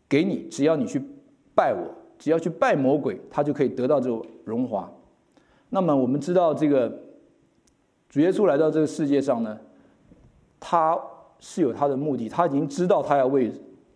[0.08, 1.00] 给你，只要你去
[1.54, 4.90] 拜我，只要去拜魔鬼，他就可以得到这个荣华。
[5.70, 6.92] 那么我们知道，这个
[8.08, 9.58] 主耶稣来到这个世界上呢，
[10.58, 10.98] 他
[11.38, 13.52] 是有他的目的，他已经知道他要为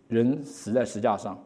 [0.07, 1.37] 人死在十架上，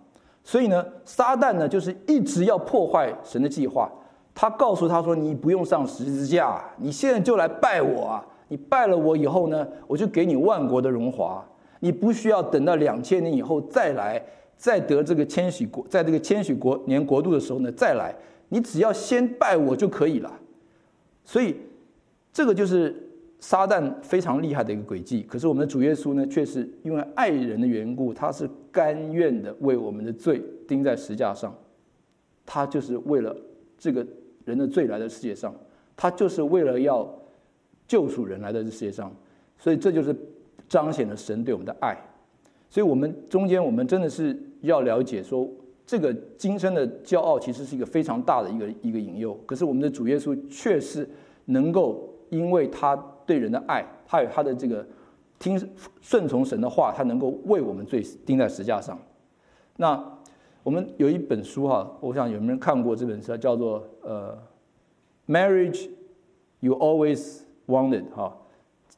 [0.43, 3.91] 所以呢，撒旦呢就是一直要破坏神的计划。
[4.35, 8.25] 他告诉他说：“你不用上十字架，你现在就来拜我啊！
[8.47, 11.45] 你拜了我以后呢，我就给你万国的荣华。
[11.79, 14.19] 你不需要等到两千年以后再来，
[14.57, 18.13] 再得这个千禧国，在这个千禧国年国度的时候呢再来。
[18.49, 20.31] 你只要先拜我就可以了。
[21.23, 21.55] 所以，
[22.31, 22.95] 这个就是
[23.39, 25.21] 撒旦非常厉害的一个诡计。
[25.21, 31.55] 可是我们的主耶稣呢，却是因为爱人的缘故，他是甘愿的为我们的罪钉在十架上。
[32.47, 33.35] 他就是为了
[33.77, 34.03] 这个。”
[34.45, 35.53] 人的罪来到世界上，
[35.95, 37.07] 他就是为了要
[37.87, 39.13] 救赎人来到这世界上，
[39.57, 40.15] 所以这就是
[40.67, 41.97] 彰显了神对我们的爱。
[42.69, 45.47] 所以，我们中间我们真的是要了解说，
[45.85, 49.33] 这个今生的骄傲其实是一个非常大的一个一个引诱。
[49.45, 51.07] 可是，我们的主耶稣却是
[51.45, 54.85] 能够因为他对人的爱，他有他的这个
[55.39, 55.59] 听
[56.01, 58.99] 顺从神的话，他能够为我们罪钉在十架上。
[59.77, 60.12] 那。
[60.63, 64.37] 我们有一本书哈，我想有没有人看过这本书，叫做呃
[65.27, 65.89] ，Marriage
[66.61, 68.33] You Always Wanted 哈。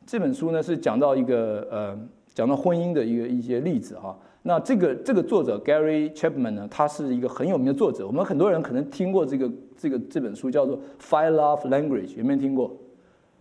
[0.05, 1.99] 这本书呢是讲到一个呃，
[2.36, 4.16] 讲到婚姻的一个一些例子哈。
[4.43, 8.05] 那这个这个作者 Gary Chapman 呢，他是一个很有名的作者。
[8.05, 12.72] 我们很多人可能听过这个这个这本书叫做 Five Love Language，有没有听过？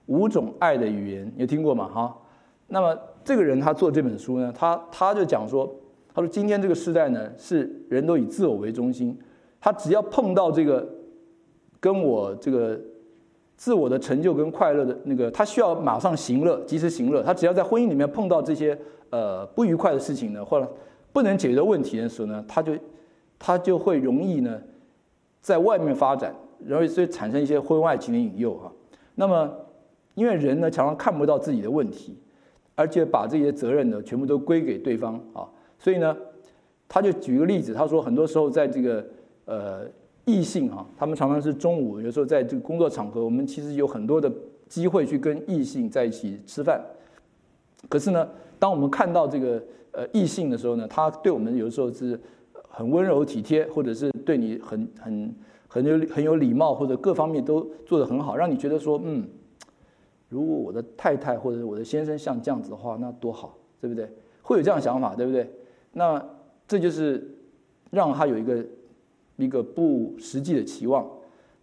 [0.07, 1.91] 五种爱的语言，有听过吗？
[1.93, 2.17] 哈。
[2.69, 5.71] 那么这个人他做这本书呢，他他就讲说。
[6.15, 9.19] 他说：“今天这个时代呢，是人都以自我为中心。
[9.61, 10.89] 他只要碰到这个
[11.81, 12.81] 跟我这个
[13.57, 17.23] 自我的成就跟快乐的那个，他需要马上行乐，及时行乐。
[17.23, 18.79] 他只要在婚姻里面碰到这些
[19.11, 20.73] 呃不愉快的事情呢，或者
[21.13, 22.73] 不能解决的问题的时候呢，他就
[23.39, 24.61] 他就会容易呢
[25.41, 26.33] 在外面发展，
[26.65, 28.71] 容易所以产生一些婚外情的引诱哈。
[29.17, 29.53] 那么
[30.15, 32.17] 因为人呢常常看不到自己的问题，
[32.77, 35.49] 而且把这些责任呢全部都归给对方啊，
[35.85, 36.17] 所以呢
[36.89, 39.05] 他就举一个例子，他说很多时候在这个
[39.45, 39.83] 呃
[40.25, 44.33] 异性哈，他们常常是中午有时候在这个工作场合，我们其实有很多的
[44.67, 46.81] 机会去跟异性在一起吃饭，
[47.91, 48.27] 可是呢，
[48.59, 49.63] 当我们看到这个
[49.93, 52.19] 呃异性的时候呢，他对我们有的时候是
[52.71, 55.35] 很温柔体贴，或者是对你很很
[55.69, 59.29] 很有很有礼貌，或者各方面都做得很好，让你觉得说，嗯，
[60.31, 64.09] 如果我的太太或者我的先生像这样子的话，那多好，对不对？
[64.41, 65.51] 会有这样想法，对不对？
[65.95, 66.23] 那
[66.69, 67.27] 这就是
[67.91, 68.65] 让他有一个
[69.37, 71.09] 一个不实际的期望。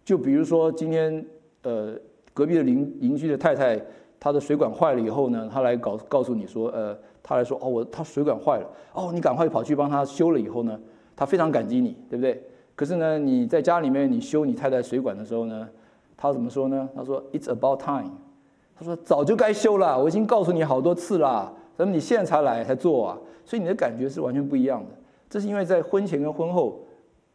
[0.04, 1.24] 就比如说今天
[1.62, 1.96] 呃。
[2.34, 3.78] 隔壁的邻邻居的太太，
[4.18, 10.80] 她的水管坏了以后呢，她来告告诉你说，呃，她来说，哦，我她水管坏了，哦，你赶快跑去帮她修了以后呢，
[11.14, 12.42] 她非常感激你，对不对？
[12.74, 15.68] 可是呢，你在家里面你修你太太水管的时候呢，
[16.16, 16.88] 她怎么说呢？
[16.96, 18.12] 她说，It's about time。
[18.74, 23.18] 她说早就该修了，我已经告诉你好多次了，怎么你现在才来才做啊？
[23.44, 24.90] 所以你的感觉是完全不一样的。
[25.28, 26.80] 这是因为在婚前跟婚后，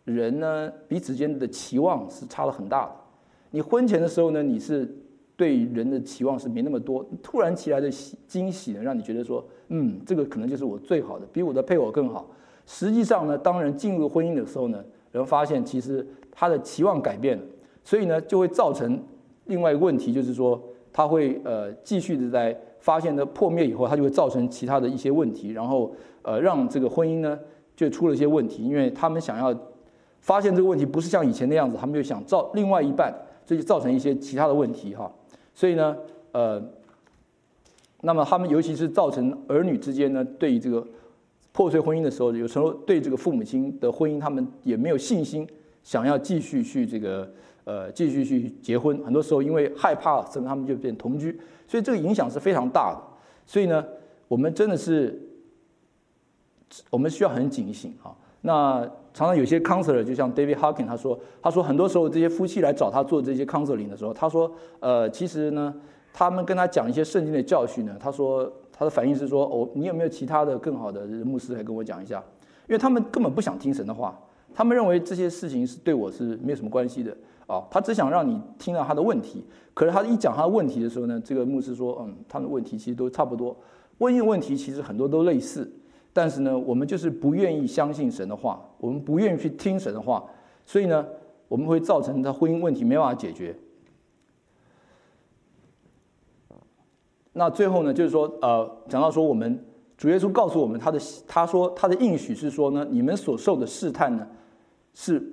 [0.06, 2.92] 人呢彼此间的期望是差了很大的。
[3.52, 4.88] 你婚前的时候呢，你是
[5.36, 12.30] 对人的期望是没那么多，突然其来的喜惊喜呢，让你觉得说，嗯，这个可能就是我最好的，比我的配偶更好。
[12.66, 17.44] 实际上呢，当人进入婚姻的时候呢，人发现其实他的期望改变了，
[17.84, 19.02] 所以呢，就会造成
[19.46, 20.62] 另外一个问题，就是说
[20.92, 27.38] 他会呃继续的在发现的破灭以后，他就会造成其他的一些问题，然后呃让这个婚姻呢
[27.76, 29.54] 就出了一些问题，因为他们想要
[30.22, 33.14] 发现这个问题不是像以前那样子，他们就想造另外一半。
[33.48, 35.10] 这就造成一些其他的问题哈，
[35.56, 35.96] 所以呢，
[36.34, 36.62] 呃，
[38.02, 40.86] 那么他们尤其是造成儿女之间呢，对于这个
[41.54, 45.48] 破碎婚姻的时候，有时候对这个父母亲的婚姻，他们也没有信心，
[45.82, 47.32] 想要继续去这个
[47.68, 48.98] 呃继续去结婚。
[49.04, 51.38] 很多时候因为害怕，甚至他们就变同居，
[51.68, 53.04] 所以这个影响是非常大的。
[53.46, 53.86] 所以呢，
[54.30, 55.22] 我们真的是
[56.90, 58.16] 我们需要很警醒哈。
[58.42, 58.80] 那
[59.14, 64.50] 常常有些 counselor，就像 David Hawkin，他说，他说很多时候这些夫妻来找他做这些 counseling 的时候，他说，
[64.80, 65.74] 呃，其实呢，
[66.14, 72.24] 他们跟他讲一些圣经的教训呢，他说他的反应是说，哦，你有没有其他的更好的牧师来跟我讲一下？
[72.68, 74.18] 因为他们根本不想听神的话，
[74.54, 77.16] 他们认为这些事情是对我是没有什么关系的
[77.48, 79.44] 啊，他只想让你听到他的问题。
[79.74, 83.56] 可是他一讲他的问题的时候呢，这个牧师说，嗯，他的问题其实都差不多，
[83.98, 85.72] 婚姻问题其实很多都类似。
[86.14, 90.24] 但是呢，我们就是不愿意相信神的话，我们不愿意去听神的话，
[90.66, 91.06] 所以呢，
[91.48, 93.56] 我们会造成他婚姻问题没办法解决。
[97.34, 99.64] 那最后呢，就是说，呃，讲到说，我们
[99.96, 104.28] 主耶稣告诉我们他的，他说他的应许是说呢，你们所受的试探呢，
[104.96, 105.24] 是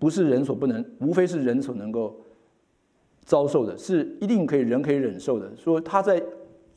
[0.00, 2.16] 不是人所不能，无非是人所能够
[3.24, 5.48] 遭受的，是一定可以人可以忍受的。
[5.56, 6.20] 说他在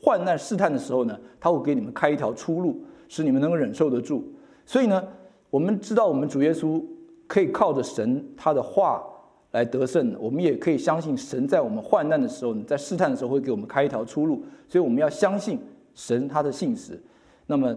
[0.00, 2.80] 患难试探的时候呢，他会给你们开一条出路。
[3.06, 4.24] 使你们能够忍受得住，
[4.64, 5.06] 所以呢，
[5.50, 6.82] 我们知道我们主耶稣
[7.28, 9.04] 可以靠着神他的话
[9.52, 15.60] 来得胜，我们也可以相信神在我们患难的时候，在试探的时候会给我们开一条出路，所以我们要相信
[15.94, 17.00] 神他的信实。
[17.46, 17.76] 那么，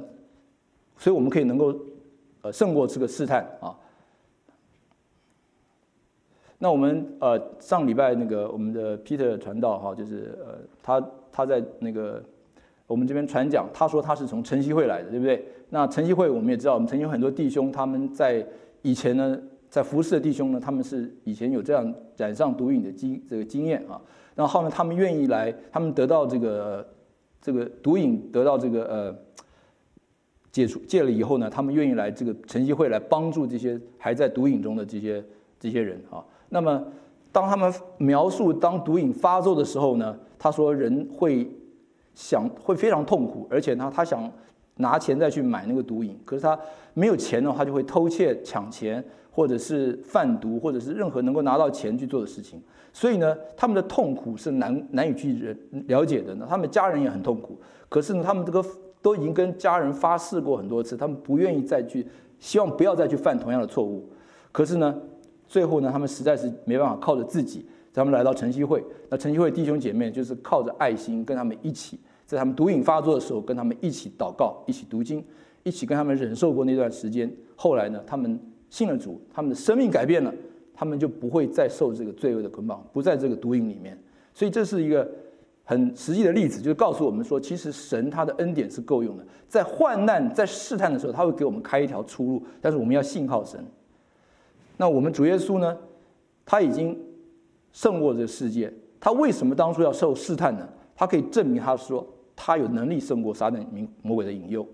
[0.98, 1.76] 所以我们可以能够
[2.42, 3.76] 呃胜过这个试探啊。
[6.60, 11.02] 那我们呃上礼拜那个我们的 Peter 传道哈，就是呃他
[11.32, 12.24] 他在那个。
[12.88, 15.46] 我们这边传讲，他说他是从晨曦会来的，对不对？
[15.72, 18.48] 那晨曦会我们也知道，我们曾经有很多弟兄，他们在
[18.82, 19.38] 以前呢，
[19.70, 24.00] 在服侍的弟兄呢，他们是以前有这样染上毒瘾的经这个经验啊。
[24.36, 26.88] 然后呢，他们愿意来，他们得到这个
[27.42, 29.16] 这个毒瘾得到这个呃
[30.50, 35.22] 解除戒了以后呢，他们愿意来这个晨曦会来帮助这些还在毒瘾中的这些
[35.60, 36.24] 这些人啊。
[36.50, 36.84] 那么
[37.32, 41.50] 当他们描述当毒瘾发作的时候呢，他说人会。
[42.18, 44.28] 想会非常痛苦，而且呢，他想
[44.78, 46.60] 拿钱再去买那个毒瘾，可是他
[46.96, 52.60] 没有钱的话，就会偷窃、抢钱，或者是贩毒，或者是任何能够拿到钱去做的事情。
[52.92, 56.48] 所以呢，他们的痛苦是难难以去人了解的呢。
[56.50, 57.56] 他们家人也很痛苦，
[57.88, 58.66] 可是呢，他们这个
[59.00, 62.04] 都已经跟家人发誓过很多次，他们不愿意再去，
[62.40, 64.10] 希望不要再去犯同样的错误。
[64.52, 65.00] 可是呢，
[65.48, 72.00] 最后呢，他们实在是没办法靠着自己，他们来到晨曦会，那晨曦会弟兄姐妹就是靠着爱心跟他们一起。
[72.26, 75.24] 在他们毒瘾发作的时候，跟他们一起祷告，一起读经，
[75.64, 77.32] 一起跟他们忍受过那段时间。
[77.56, 78.38] 后来呢，他们
[78.70, 80.34] 信了主，他们的生命改变了，
[80.74, 83.98] 他们就不会再受这个罪恶的捆绑，不在这个毒瘾里面。
[84.34, 85.10] 所以这是一个
[85.64, 92.44] 很实际的例子，就是告诉我们说，其实神他的恩典是够用的，在患难、在试探的时候，他会给我们开一条出路。
[92.60, 93.66] 但是我们要信靠神。
[94.78, 95.78] 那我们主耶稣呢？
[96.46, 96.98] 他已经
[97.74, 98.72] 胜过这世界。
[99.00, 100.68] 他为什么当初要受试探呢？
[100.96, 103.64] 他可以证明他说他有能力胜过撒旦
[104.02, 104.66] 魔鬼的引诱，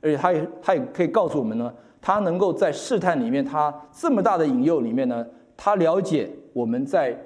[0.00, 5.26] 而且他也他也可以告诉我们呢，他能够在试探里面，他这么大的引诱里面呢，
[5.56, 7.18] 他了解我们在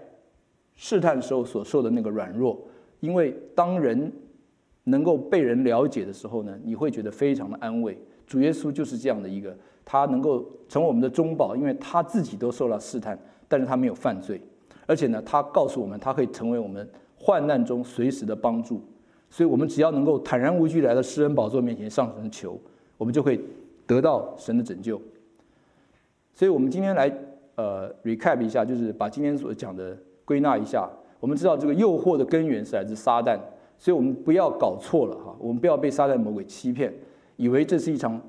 [0.74, 2.58] 试探时候所受的那个软弱。
[3.00, 4.12] 因为当人
[4.84, 7.96] 能够被人了解的时候呢，你会觉得非常的安慰。
[8.26, 9.56] 主耶稣就是这样的一个，
[9.92, 13.18] 他能够成为我们的中保，因为他自己都受到试探，
[13.48, 14.40] 但是他没有犯罪，
[14.86, 16.88] 而且呢，他告诉我们，他可以成为我们
[17.18, 18.80] 患难中随时的帮助。
[19.28, 22.56] 所以，我们只要能够坦然无惧来到施恩宝座面前上神求，
[22.96, 23.40] 我们就会
[23.84, 25.02] 得到神的拯救。
[26.34, 27.12] 所以我们今天来
[27.56, 30.88] 呃 recap 一下，就是把今天所讲的归纳一下。
[31.18, 33.36] 我们知道这个诱惑的根源是来自撒旦，
[33.76, 36.94] 所以我们不要搞错了哈，我们不要被撒旦魔鬼欺骗，
[37.34, 38.20] 以为这是一场，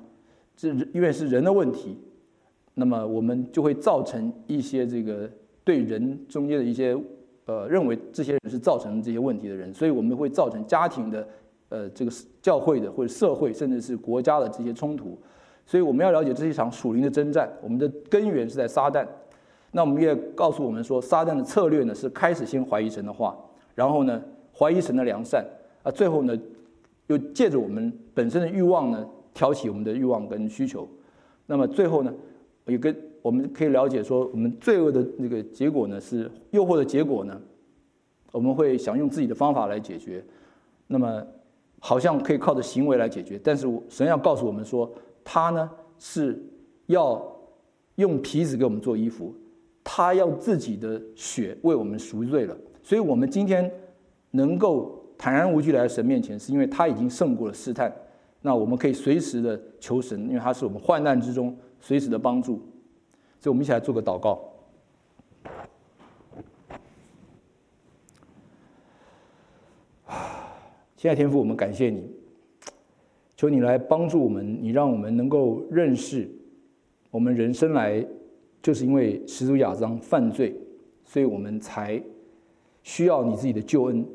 [0.56, 1.98] 这因为是人的问题，
[2.74, 5.28] 那么我们就会造成一些这个
[5.64, 6.96] 对人中间的一些
[7.46, 11.26] 呃认为这些人是造成这些问题的人，所以我们会造成家庭的
[11.68, 15.18] 呃这个教会的或者社会甚至是国家的这些冲突，
[15.66, 19.06] 所以我们要了解这是一场属灵的征战，我们的根源是在撒旦。
[19.72, 23.36] 那我们也告诉我们说，撒旦的策略呢是开始先怀疑神的话，
[23.74, 24.22] 然后呢
[24.54, 25.44] 怀疑神的良善，
[25.82, 26.38] 啊，最后呢
[27.06, 30.88] 又借着我们本身的欲望呢挑起我们的欲望跟需求，
[31.46, 32.12] 那么最后呢
[32.66, 37.40] 也跟我们可以了解说，我们罪恶的那个结果呢是诱惑的结果呢，
[38.30, 40.24] 我们会想用自己的方法来解决，
[40.86, 41.24] 那么
[41.78, 44.90] 好像可以靠着行为来解决，但是神要告诉我们说，
[45.24, 46.42] 他呢是
[46.86, 47.20] 要
[47.96, 49.34] 用皮子给我们做衣服。
[49.84, 53.68] 他要自己的血为我们赎罪了，所以我们今天
[54.30, 57.92] 能够坦然无惧来到神面前，是因为他已经胜过了试探。
[58.42, 62.60] 那我们可以随时的求神，因为他是我们患难之中随时的帮助。
[63.40, 64.38] 所以，我们一起来做个祷告。
[70.96, 72.10] 亲爱的天父，我们感谢你，
[73.36, 76.28] 求你来帮助我们，你让我们能够认识
[77.10, 78.06] 我们人生来。
[78.62, 80.56] 就是因为始祖亚当犯罪，
[81.04, 82.00] 所以我们才
[82.84, 84.06] 需要你自己的救恩，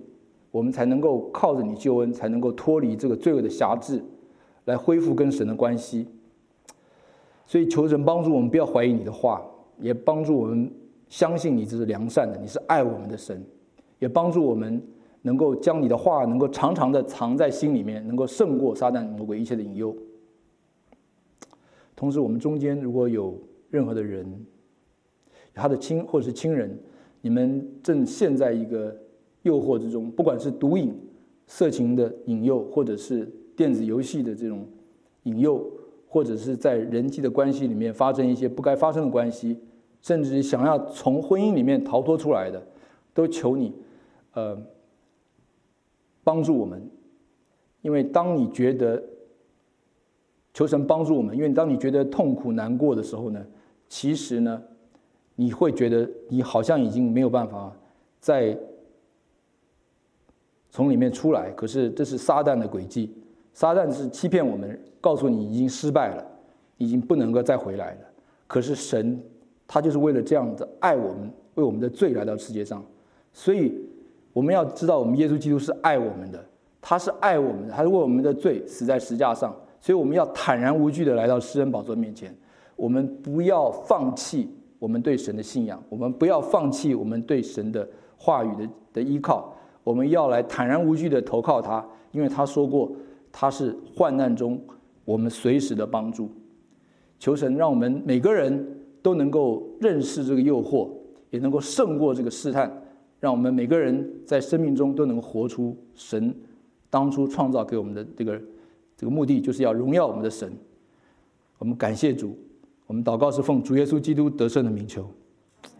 [0.51, 4.01] 我们才能够靠着你救恩，才能够脱离这个罪恶的辖制，
[4.67, 6.07] 来恢复跟神的关系。
[7.45, 9.41] 所以求神帮助我们不要怀疑你的话，
[9.79, 10.69] 也帮助我们
[11.07, 13.41] 相信你这是良善的，你是爱我们的神，
[13.99, 14.81] 也帮助我们
[15.21, 19.95] 能够将你的话能够常常的藏在心里面，能够胜过撒旦魔鬼一切的引诱。
[21.95, 24.45] 同时，我们中间如果有任何的人，
[25.53, 26.77] 他的亲或者是亲人，
[27.21, 28.95] 你们正陷在一个
[29.43, 30.93] 诱惑之中，不管是毒瘾、
[31.47, 34.65] 色情的引诱，或者是电子游戏的这种
[35.23, 35.69] 引诱，
[36.07, 39.59] 或者是在人际的关系里面发生一些不该发生的关系，
[40.01, 42.65] 甚至想要从婚姻里面逃脱出来的，
[43.15, 43.73] 都求你，
[44.33, 44.55] 呃，
[46.23, 46.87] 帮助我们，
[47.81, 49.03] 因为当你觉得
[50.53, 53.43] 求神帮助我们，因为当你觉得痛苦难过的时候呢，
[53.89, 54.61] 其实呢，
[55.35, 57.75] 你会觉得你好像已经没有办法
[58.19, 58.55] 再
[60.69, 61.49] 从里面出来。
[61.51, 63.16] 可是这是撒旦的诡计，
[63.57, 66.23] 撒旦是欺骗我们，告诉你已经失败了，
[66.77, 68.01] 已经不能够再回来了。
[68.45, 69.19] 可是神
[69.67, 72.85] 他就是为了这样子爱我们，为我们的罪来到世界上。
[73.33, 73.73] 所以
[74.31, 76.39] 我们要知道，我们耶稣基督是爱我们的，
[76.79, 79.55] 他是爱我们的，他是为我们的罪死在十架上。
[79.81, 82.31] 所以我们要坦然无惧的来到施恩宝座面前。
[82.75, 87.89] 我们不要放弃我们对神的信仰，我们不要放弃我们对神的
[88.19, 89.51] 话语的的依靠，
[89.83, 92.91] 我们要来坦然无惧的投靠他，因为他说过
[93.39, 94.59] 他是患难中
[95.05, 96.27] 我们随时的帮助。
[97.19, 100.89] 求神让我们每个人都能够认识这个诱惑，
[101.29, 102.71] 也能够胜过这个试探，
[103.19, 106.33] 让我们每个人在生命中都能活出神
[106.89, 108.41] 当初创造给我们的这个
[108.97, 110.51] 这个目的，就是要荣耀我们的神。
[111.59, 112.35] 我们感谢主。
[112.87, 115.07] 我们祷告是奉主耶稣基督得胜的名求，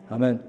[0.09, 0.39] 阿门。